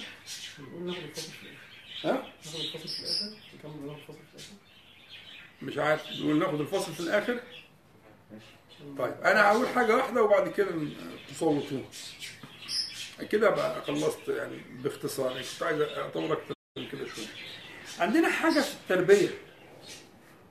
ها؟ 2.05 2.13
ناخد 2.13 2.59
الفصل 2.65 2.89
في 2.89 3.03
الآخر؟ 3.03 4.15
مش 5.63 5.79
عارف 5.79 6.07
نقول 6.13 6.39
ناخد 6.39 6.61
الفصل 6.61 6.93
في 6.95 7.01
الآخر؟ 7.01 7.41
طيب 8.99 9.15
أنا 9.25 9.49
هقول 9.53 9.69
حاجة 9.69 9.97
واحدة 9.97 10.23
وبعد 10.23 10.49
كده 10.49 10.69
تصوتوا 11.29 11.79
كده 13.31 13.51
بقى 13.51 13.83
خلصت 13.83 14.29
يعني 14.29 14.57
باختصار. 14.83 15.31
يعني 15.31 15.43
كنت 15.55 15.63
عايز 15.63 15.81
اطول 15.81 16.33
أكتر 16.33 16.55
من 16.79 16.89
كده 16.89 17.07
شوية. 17.07 17.27
عندنا 17.99 18.29
حاجة 18.29 18.61
في 18.61 18.75
التربية 18.75 19.29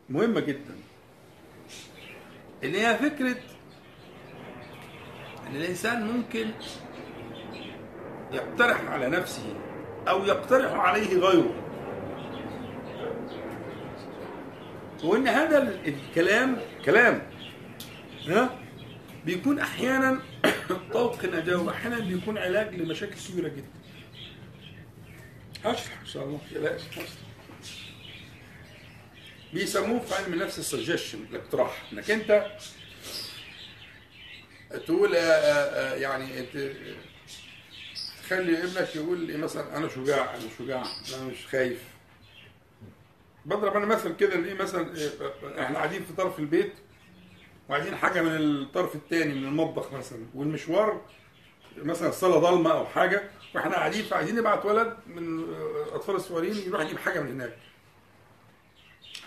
مهمة 0.09 0.39
جدا 0.39 0.75
اللي 2.63 2.81
هي 2.87 2.97
فكرة 2.97 3.35
إن 5.47 5.55
الإنسان 5.55 6.07
ممكن 6.07 6.51
يقترح 8.31 8.81
على 8.89 9.07
نفسه 9.09 9.53
أو 10.07 10.25
يقترح 10.25 10.71
عليه 10.71 11.17
غيره. 11.17 11.55
وإن 15.03 15.27
هذا 15.27 15.57
ال- 15.57 15.87
الكلام 15.87 16.57
كلام. 16.85 17.21
ها؟ 18.29 18.59
بيكون 19.25 19.59
أحيانا 19.59 20.21
طوق 20.93 21.25
نجاه 21.25 21.61
وأحيانا 21.61 21.99
بيكون 21.99 22.37
علاج 22.37 22.75
لمشاكل 22.75 23.15
كبيره 23.29 23.47
جدا. 23.47 23.79
هشرح 25.65 25.99
إن 26.01 26.05
شاء 26.05 26.23
الله. 26.23 26.39
بيسموه 29.53 29.99
في 29.99 30.15
علم 30.15 30.33
النفس 30.33 30.59
السجشن 30.59 31.19
الاقتراح. 31.31 31.83
إنك 31.93 32.11
أنت 32.11 32.57
تقول 34.69 35.15
آه، 35.15 35.19
آه، 35.19 35.93
آه، 35.93 35.95
يعني 35.95 36.45
تخلي 38.23 38.63
ابنك 38.63 38.95
يقول 38.95 39.37
مثلا 39.37 39.77
أنا 39.77 39.89
شجاع 39.89 40.35
أنا 40.35 40.43
شجاع 40.59 40.83
أنا 41.15 41.23
مش 41.23 41.47
خايف. 41.51 41.83
بضرب 43.45 43.75
أنا 43.75 43.85
مثل 43.85 44.15
كده 44.15 44.45
إيه 44.45 44.53
مثلا 44.53 44.93
إحنا 45.59 45.77
قاعدين 45.77 46.03
في 46.03 46.13
طرف 46.13 46.39
البيت 46.39 46.73
وعايزين 47.69 47.95
حاجة 47.95 48.21
من 48.21 48.35
الطرف 48.35 48.95
الثاني 48.95 49.33
من 49.33 49.45
المطبخ 49.45 49.93
مثلا. 49.93 50.25
والمشوار 50.35 51.01
مثلا 51.77 52.09
الصاله 52.09 52.37
ضلمة 52.37 52.71
أو 52.71 52.85
حاجة 52.85 53.23
وإحنا 53.55 53.75
قاعدين 53.75 54.03
فعايزين 54.03 54.35
نبعت 54.35 54.65
ولد 54.65 54.97
من 55.07 55.39
الأطفال 55.87 56.15
الصغيرين 56.15 56.55
يروح 56.67 56.81
يجيب 56.81 56.97
حاجة 56.97 57.19
من 57.19 57.31
هناك. 57.31 57.57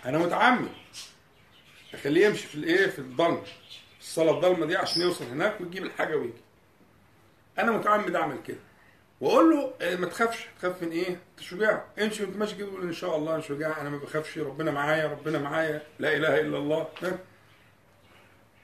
أنا 0.05 0.17
متعمد 0.17 0.69
أخليه 1.93 2.25
يمشي 2.27 2.47
في 2.47 2.55
الإيه؟ 2.55 2.87
في 2.87 2.99
الضلمة. 2.99 3.41
الصاله 3.99 4.31
الضلمة 4.31 4.65
دي 4.65 4.75
عشان 4.77 5.01
يوصل 5.01 5.25
هناك 5.25 5.61
ويجيب 5.61 5.83
الحاجة 5.83 6.15
ويجي. 6.15 6.33
أنا 7.59 7.71
متعمد 7.71 8.15
أعمل 8.15 8.37
كده. 8.47 8.59
وأقول 9.21 9.49
له 9.49 9.73
إيه، 9.81 9.95
ما 9.95 10.05
تخافش. 10.07 10.47
تخاف 10.59 10.83
من 10.83 10.91
إيه؟ 10.91 11.19
شجاع 11.39 11.85
امشي 12.01 12.23
وأنت 12.23 12.37
ماشي 12.37 12.55
كده 12.55 12.71
قول 12.71 12.81
إن 12.81 12.93
شاء 12.93 13.17
الله 13.17 13.33
أنا 13.33 13.41
شجاع 13.41 13.81
أنا 13.81 13.89
ما 13.89 13.97
بخافش. 13.97 14.37
ربنا 14.37 14.71
معايا 14.71 15.07
ربنا 15.07 15.39
معايا. 15.39 15.81
لا 15.99 16.17
إله 16.17 16.39
إلا 16.39 16.57
الله. 16.57 16.87
ها؟ 17.03 17.19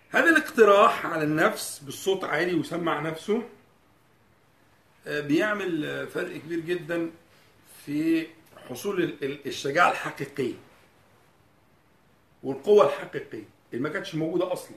هذا 0.10 0.30
الاقتراح 0.30 1.06
على 1.06 1.24
النفس 1.24 1.80
بالصوت 1.80 2.24
عالي 2.24 2.54
ويسمع 2.56 3.00
نفسه 3.00 3.44
آه، 5.08 5.20
بيعمل 5.22 5.86
آه، 5.86 6.06
فرق 6.06 6.38
كبير 6.38 6.60
جدا 6.60 7.12
في 7.86 8.28
حصول 8.70 9.04
ال- 9.04 9.24
ال- 9.24 9.48
الشجاعة 9.48 9.92
الحقيقية 9.92 10.54
والقوة 12.44 12.86
الحقيقية 12.88 13.44
اللي 13.74 13.84
ما 13.84 13.90
كانتش 13.90 14.16
موجودة 14.16 14.54
أصلا. 14.54 14.76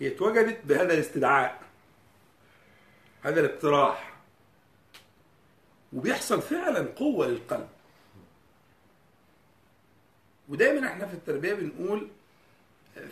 هي 0.00 0.08
اتوجدت 0.08 0.58
بهذا 0.64 0.94
الاستدعاء 0.94 1.62
هذا 3.22 3.40
الاقتراح. 3.40 4.10
وبيحصل 5.92 6.42
فعلا 6.42 6.88
قوة 6.96 7.26
للقلب. 7.26 7.68
ودايما 10.48 10.86
إحنا 10.88 11.06
في 11.06 11.14
التربية 11.14 11.54
بنقول 11.54 12.08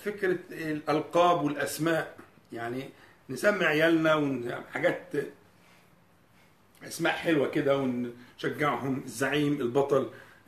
فكرة 0.05 0.39
الألقاب 0.51 1.45
والأسماء. 1.45 2.16
يعني 2.53 2.89
نسمي 3.31 3.64
عيالنا 3.64 4.14
ون- 4.14 4.62
حاجات 4.72 5.12
أسماء 6.87 7.12
حلوة 7.12 7.49
كده 7.51 7.76
ونشجعهم. 7.79 9.03
الزعيم 9.05 9.61
البطل 9.61 9.97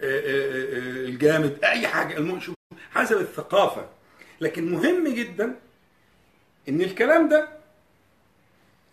آه، 0.00 0.04
آه، 0.04 0.20
آه، 0.20 1.04
الجامد 1.04 1.64
أي 1.64 1.88
حاجة. 1.88 2.16
المهم 2.16 2.40
حسب 2.90 3.16
الثقافة. 3.20 3.88
لكن 4.40 4.72
مهم 4.72 5.08
جدا 5.08 5.56
إن 6.68 6.80
الكلام 6.80 7.28
ده 7.28 7.48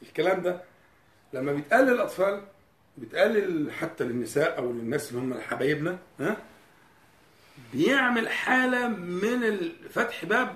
الكلام 0.02 0.42
ده 0.42 0.62
لما 1.34 1.54
بيتقال 1.54 1.86
للأطفال 1.86 2.42
بيتقال 2.98 3.72
حتى 3.72 4.04
للنساء 4.04 4.58
أو 4.58 4.72
للناس 4.72 5.12
اللي 5.12 5.22
هم 5.22 5.42
حبايبنا 5.42 5.98
ها 6.20 6.38
بيعمل 7.74 8.30
حالة 8.30 8.88
من 8.88 9.72
فتح 9.89 10.26
باب 10.26 10.55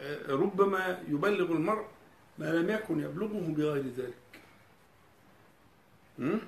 آه، 0.00 0.26
ربما 0.28 1.02
يبلغ 1.08 1.52
المرء 1.52 1.84
ما 2.38 2.44
لم 2.46 2.70
يكن 2.70 3.00
يبلغه 3.00 3.40
بغير 3.48 3.84
ذلك. 3.96 4.14
م? 6.18 6.38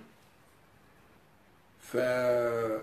ف 1.82 1.96
آه، 1.96 2.80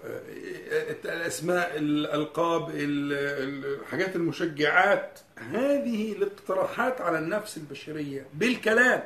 الأسماء 1.06 1.78
الألقاب 1.78 2.70
ال- 2.70 3.76
الحاجات 3.82 4.16
المشجعات 4.16 5.20
هذه 5.38 6.12
الاقتراحات 6.14 7.02
على 7.02 7.20
النفس 7.20 7.58
البشرية 7.58 8.26
بالكلام. 8.34 9.04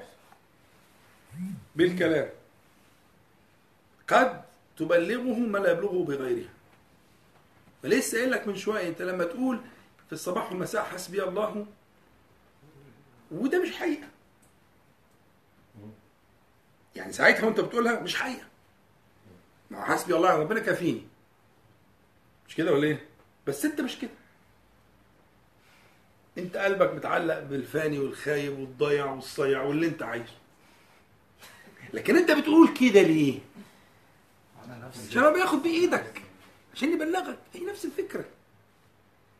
بالكلام. 1.75 2.29
قد 4.07 4.41
تبلغه 4.77 5.39
ما 5.39 5.57
لا 5.57 5.71
يبلغه 5.71 6.03
بغيرها. 6.03 6.49
فلسه 7.83 8.17
قايل 8.17 8.31
لك 8.31 8.47
من 8.47 8.55
شوية 8.55 8.87
أنت 8.87 9.01
لما 9.01 9.23
تقول 9.23 9.59
في 10.07 10.13
الصباح 10.13 10.51
والمساء 10.51 10.83
حسبي 10.83 11.23
الله 11.23 11.65
وده 13.31 13.61
مش 13.61 13.71
حقيقة. 13.71 14.07
يعني 16.95 17.13
ساعتها 17.13 17.45
وأنت 17.45 17.59
بتقولها 17.59 17.99
مش 17.99 18.15
حقيقة. 18.15 18.45
ما 19.71 19.79
هو 19.79 19.83
حسبي 19.83 20.15
الله 20.15 20.35
ربنا 20.35 20.59
كافيني. 20.59 21.07
مش 22.47 22.55
كده 22.55 22.73
ولا 22.73 22.87
إيه؟ 22.87 23.05
بس 23.47 23.65
أنت 23.65 23.81
مش 23.81 23.99
كده. 23.99 24.11
أنت 26.37 26.57
قلبك 26.57 26.93
متعلق 26.93 27.39
بالفاني 27.39 27.99
والخايب 27.99 28.59
والضيع 28.59 29.05
والصيع 29.05 29.61
واللي 29.61 29.87
أنت 29.87 30.03
عايزه. 30.03 30.33
لكن 31.93 32.15
أنت 32.15 32.31
بتقول 32.31 32.73
كده 32.73 33.01
ليه؟ 33.01 33.39
عشان 35.09 35.23
هو 35.23 35.33
بياخد 35.33 35.63
بايدك 35.63 36.21
عشان 36.79 36.93
يبلغك. 36.93 37.39
هي 37.53 37.65
نفس 37.65 37.85
الفكرة. 37.85 38.25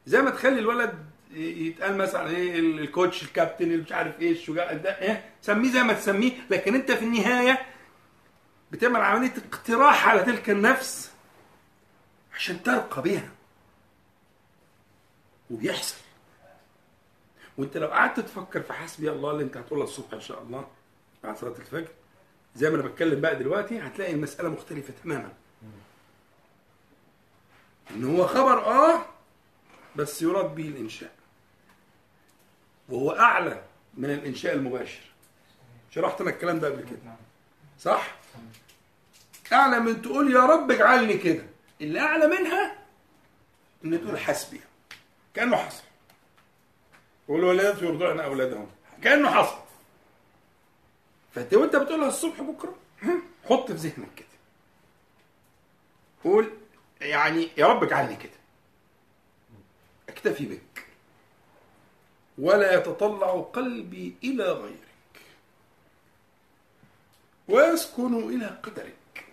زي 0.08 0.22
ما 0.22 0.30
تخلي 0.30 0.60
الولد 0.60 1.06
يتقال 1.32 1.98
مثلا 1.98 2.30
إيه 2.30 2.60
الكوتش 2.60 3.24
الكابتن 3.24 3.66
اللي 3.66 3.78
مش 3.78 3.92
عارف 3.92 4.20
إيه 4.20 4.32
الشجاع 4.32 4.74
ده 4.74 5.02
إيه 5.02 5.30
سميه 5.42 5.72
زي 5.72 5.84
ما 5.84 5.94
تسميه 5.94 6.32
لكن 6.50 6.76
انت 6.76 6.92
في 6.92 7.06
النهاية 7.06 7.66
بتعمل 8.72 9.02
عملية 9.02 9.34
اقتراح 9.52 10.08
على 10.08 10.24
تلك 10.24 10.50
النفس 10.50 11.12
عشان 12.36 12.64
ترقى 12.64 13.02
بها 13.02 13.30
وبيحصل. 15.52 15.96
وانت 17.58 17.78
لو 17.78 17.88
قعدت 17.88 18.20
تفكر 18.20 18.62
في 18.62 18.74
حسبي 18.74 19.12
الله 19.12 19.32
اللي 19.32 19.44
انت 19.44 19.58
هتقولها 19.58 19.84
الصبح 19.84 20.14
ان 20.14 20.22
شاء 20.22 20.42
الله 20.42 20.68
بعد 21.24 21.38
صلاة 21.38 21.56
الفجر 21.60 21.88
زي 22.56 22.70
ما 22.70 22.76
أنا 22.76 22.84
بتكلم 22.88 23.22
بقى 23.22 23.36
دلوقتي 23.36 23.80
هتلاقي 23.80 24.14
المسألة 24.14 24.50
مختلفة 24.50 24.94
تماما. 25.04 25.34
إن 27.92 28.16
هو 28.16 28.28
خبر 28.28 28.66
آه 28.66 29.06
بس 29.96 30.22
يراد 30.22 30.56
به 30.56 30.68
الإنشاء. 30.68 31.12
وهو 32.90 33.12
أعلى 33.12 33.64
من 33.94 34.10
الإنشاء 34.10 34.54
المباشر. 34.54 35.02
شرحت 35.92 36.22
لك 36.22 36.34
الكلام 36.34 36.60
ده 36.60 36.68
قبل 36.68 36.82
كده. 36.82 37.16
صح؟ 37.80 38.16
أعلى 39.54 39.80
من 39.80 40.02
تقول 40.02 40.32
يا 40.36 40.40
رب 40.46 40.72
اجعلني 40.72 41.18
كده. 41.18 41.46
اللي 41.82 42.00
أعلى 42.00 42.28
منها 42.28 42.76
إن 43.86 44.02
تقول 44.02 44.20
حسبي. 44.20 44.62
كأنه 45.34 45.56
حصل. 45.58 45.84
والولادات 47.28 47.82
يرضعن 47.82 48.20
أولادهم. 48.20 48.68
كأنه 49.04 49.32
حصل. 49.32 49.60
فأنت 51.36 51.54
وأنت 51.54 51.76
بتقولها 51.76 52.08
الصبح 52.08 52.42
بكرة 52.42 52.76
ها، 53.02 53.14
حط 53.50 53.72
في 53.72 53.78
ذهنك 53.78 54.10
كده. 54.16 54.28
قول 56.24 56.52
يعني 57.02 57.50
يا 57.58 57.68
رب 57.68 57.84
اجعلني 57.84 58.16
كده. 58.16 58.39
اكتفي 60.10 60.45
بك. 60.45 60.86
ولا 62.38 62.74
يتطلع 62.74 63.41
قلبي 63.41 64.16
إلى 64.24 64.43
غيرك. 64.43 65.22
ويسكن 67.47 68.16
إلى 68.16 68.45
قدرك. 68.45 69.26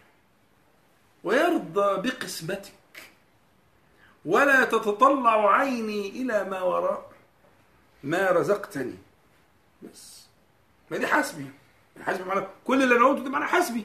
ويرضى 1.25 2.09
بقسمتك. 2.09 2.73
ولا 4.25 4.65
تتطلع 4.65 5.57
عيني 5.57 6.09
إلى 6.09 6.45
ما 6.45 6.63
وراء. 6.63 7.13
ما 8.03 8.31
رزقتني. 8.31 8.99
بس. 9.83 10.27
ما 10.91 10.97
دي 10.97 11.07
حسبي. 11.07 11.51
حسبي 12.03 12.25
معناه 12.25 12.51
كل 12.65 12.83
اللي 12.83 12.97
أنا 12.97 13.07
قلته 13.07 13.25
ده 13.25 13.31
معناه 13.31 13.47
حسبي. 13.47 13.85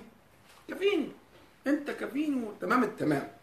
كفيني. 0.68 1.12
أنت 1.68 1.92
كفيني. 1.92 2.44
وتمام 2.46 2.84
التمام؟ 2.84 3.41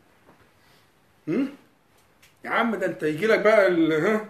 يا 1.28 2.50
عم 2.50 2.74
ده 2.76 2.86
انت 2.86 3.02
يجي 3.02 3.26
لك 3.26 3.38
بقى 3.40 3.68
ها 4.00 4.28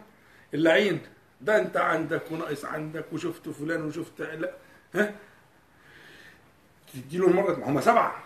اللعين. 0.54 1.00
ده 1.40 1.58
انت 1.60 1.76
عندك 1.76 2.22
وناقص 2.32 2.64
عندك 2.64 3.04
وشفت 3.12 3.48
فلان 3.48 3.82
وشفت 3.84 4.20
لا 4.20 4.52
ها؟ 4.94 5.14
تدي 6.94 7.18
له 7.18 7.26
المره 7.28 7.54
ما 7.56 7.68
هم 7.68 7.80
سبعة. 7.80 8.22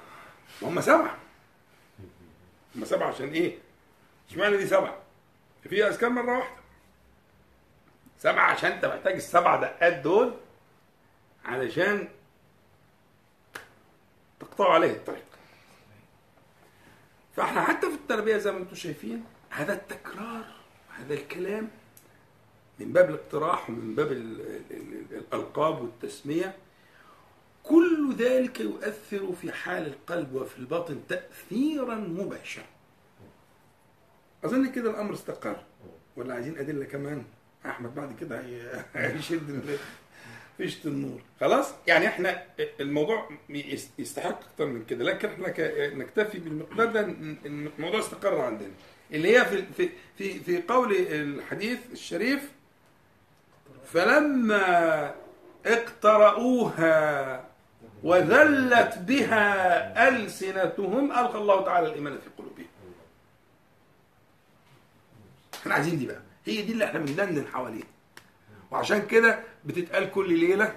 ما 0.63 0.69
هم 0.69 0.81
سبعة. 0.81 1.17
هم 2.77 2.85
سبعة 2.85 3.09
عشان 3.09 3.29
إيه؟ 3.29 3.59
اشمعنى 4.31 4.57
دي 4.57 4.67
سبعة؟ 4.67 4.97
في 5.69 5.87
اذكار 5.89 6.11
مرة 6.11 6.39
واحدة؟ 6.39 6.57
سبعة 8.19 8.45
عشان 8.53 8.73
أنت 8.73 8.85
محتاج 8.85 9.15
السبع 9.15 9.57
دقات 9.57 9.93
دول 9.93 10.35
علشان 11.45 12.09
تقطعوا 14.41 14.75
عليه 14.75 14.91
الطريق 14.93 15.25
فاحنا 17.37 17.61
حتى 17.63 17.89
في 17.91 17.95
التربية 17.95 18.37
زي 18.37 18.53
ما 18.53 18.59
أنتم 18.59 18.75
شايفين 18.75 19.25
هذا 19.51 19.73
التكرار 19.73 20.45
هذا 20.99 21.15
الكلام 21.15 21.69
من 22.81 22.93
باب 22.93 23.11
الاقتراح 23.11 23.71
ومن 23.71 23.95
باب 23.95 24.13
ال- 24.13 24.41
ال- 24.41 24.63
ال- 24.71 25.17
الألقاب 25.17 25.83
والتسمية 25.83 26.55
كل 27.63 28.15
ذلك 28.19 28.61
يؤثر 28.61 29.33
في 29.41 29.53
حال 29.53 29.87
القلب 29.87 30.35
وفي 30.35 30.59
الباطن 30.59 31.01
تاثيرا 31.09 31.95
مباشرا. 31.95 32.65
أظن 34.45 34.73
كده 34.73 34.91
الأمر 34.91 35.15
استقر. 35.15 35.57
ولا 36.17 36.35
عايزين 36.35 36.59
أدلة 36.59 36.85
كمان؟ 36.85 37.25
أحمد 37.67 37.95
بعد 37.95 38.17
كده 38.21 38.41
هي- 38.41 38.85
هيشد 38.95 39.79
فيشة 40.59 40.87
النور 40.89 41.21
خلاص؟ 41.41 41.75
يعني 41.87 42.07
إحنا 42.09 42.43
الموضوع 42.81 43.29
يس- 43.51 43.91
يستحق 43.99 44.41
أكتر 44.51 44.67
من 44.67 44.85
كده 44.85 45.05
لكن 45.05 45.29
إحنا 45.29 45.49
نكتفي 45.95 46.39
بالمقدار 46.39 46.87
ده 46.87 47.01
الموضوع 47.47 48.01
استقر 48.01 48.41
عندنا. 48.41 48.71
اللي 49.13 49.37
هي 49.39 49.45
في 49.45 49.63
في 49.77 49.89
في 50.19 50.41
في 50.41 50.63
قول 50.69 50.93
الحديث 50.97 51.79
الشريف 51.93 52.51
فلما 53.87 55.15
اقترؤوها 55.67 57.45
وذلت 58.03 58.99
بها 58.99 60.09
ألسنتهم 60.09 61.13
ألقى 61.13 61.39
الله 61.39 61.65
تعالى 61.65 61.89
الإيمان 61.89 62.13
في 62.19 62.31
قلوبهم. 62.39 62.67
إحنا 65.55 65.75
عايزين 65.75 65.99
دي 65.99 66.07
بقى. 66.07 66.21
هي 66.47 66.63
دي 66.63 66.73
اللي 66.73 66.85
إحنا 66.85 66.99
بندندن 66.99 67.47
حواليها. 67.47 67.87
وعشان 68.71 69.07
كده 69.07 69.39
بتتقال 69.65 70.11
كل 70.11 70.39
ليلة 70.39 70.75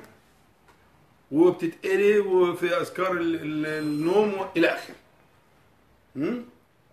وبتتقري 1.31 2.19
وفي 2.19 2.77
أذكار 2.77 3.11
ال- 3.11 3.35
ال- 3.35 3.65
النوم 3.65 4.47
إلى 4.57 4.67
آخره? 4.67 4.95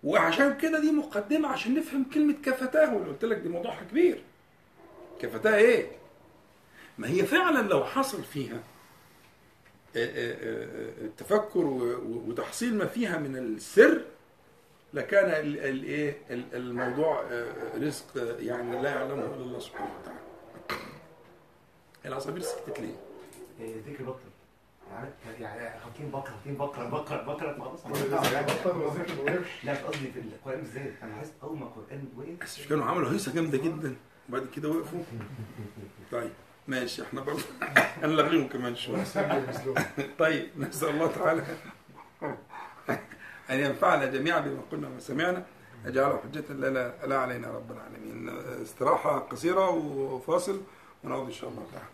وعشان 0.03 0.57
كده 0.57 0.79
دي 0.79 0.91
مقدمة 0.91 1.47
عشان 1.47 1.75
نفهم 1.75 2.03
كلمة 2.13 2.35
كفتاه 2.45 2.93
واللي 2.95 3.09
قلت 3.09 3.25
لك 3.25 3.37
دي 3.37 3.49
موضوعها 3.49 3.83
كبير. 3.91 4.23
كفتاه 5.21 5.55
إيه؟ 5.55 5.87
ما 6.97 7.09
هي 7.09 7.25
فعلا 7.25 7.67
لو 7.67 7.83
حصل 7.85 8.23
فيها 8.23 8.59
آه، 9.95 10.05
آه، 10.05 10.33
آه، 10.33 11.05
التفكر 11.05 11.59
و- 11.65 12.23
وتحصيل 12.27 12.75
ما 12.75 12.85
فيها 12.85 13.17
من 13.17 13.35
السر 13.37 14.01
لكان 14.93 15.25
ال- 15.29 15.59
ال- 15.59 15.83
إيه؟ 15.83 16.17
ال- 16.29 16.55
الموضوع 16.55 17.21
آه، 17.31 17.77
رزق 17.77 18.17
آه، 18.17 18.37
يعني 18.39 18.81
لا 18.81 18.89
يعلمه 18.89 19.25
إلا 19.25 19.35
الله 19.35 19.59
سبحانه 19.59 19.91
وتعالى. 20.01 20.19
العصافير 22.05 22.41
سكتت 22.41 22.79
ليه؟ 22.79 22.95
إيه، 23.59 23.75
ذكر 23.87 24.03
بكر 24.03 24.19
يعني 25.41 25.43
يعني 25.43 25.79
حاطين 25.79 26.09
بكرة 26.09 26.31
حاطين 26.31 26.53
بكرة 26.55 26.83
بكرة 26.83 27.21
بكرة 27.21 27.63
خلاص 27.63 27.85
لا 29.63 29.73
قصدي 29.73 30.11
في 30.11 30.19
القرآن 30.19 30.59
بالذات. 30.59 30.93
أنا 31.03 31.15
حاسس 31.15 31.31
أول 31.43 31.57
ما 31.57 31.65
القرآن 31.65 32.07
وقف 32.17 32.43
بس 32.43 32.67
كانوا 32.67 32.85
عملوا 32.85 33.11
هيصة 33.11 33.33
جامدة 33.33 33.57
جدا. 33.57 33.95
وبعد 34.29 34.47
كده 34.55 34.69
وقفوا. 34.69 35.03
طيب 36.11 36.31
ماشي. 36.67 37.01
إحنا 37.03 37.21
برضه 37.21 37.43
هنلغيهم 38.03 38.47
كمان 38.47 38.75
شوية. 38.75 39.03
طيب 40.19 40.47
نسأل 40.57 40.89
الله 40.89 41.07
تعالى 41.07 41.43
أن 43.49 43.59
ينفعنا 43.59 44.05
جميعا 44.05 44.39
بما 44.39 44.61
قلنا 44.71 44.89
وسمعنا 44.97 45.45
أجعله 45.85 46.17
حجة 46.23 46.53
لنا 46.53 46.93
لا 47.05 47.17
علينا 47.19 47.47
رب 47.51 47.71
العالمين. 47.71 48.29
استراحة 48.61 49.19
قصيرة 49.19 49.69
وفاصل 49.69 50.61
ونعود 51.03 51.25
إن 51.25 51.31
شاء 51.31 51.49
الله. 51.49 51.63
تعالى 51.73 51.87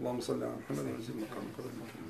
اللهم 0.00 0.20
صل 0.20 0.42
على 0.42 0.52
محمد 0.60 0.78
وعلى 0.78 0.98
وسلم 0.98 1.90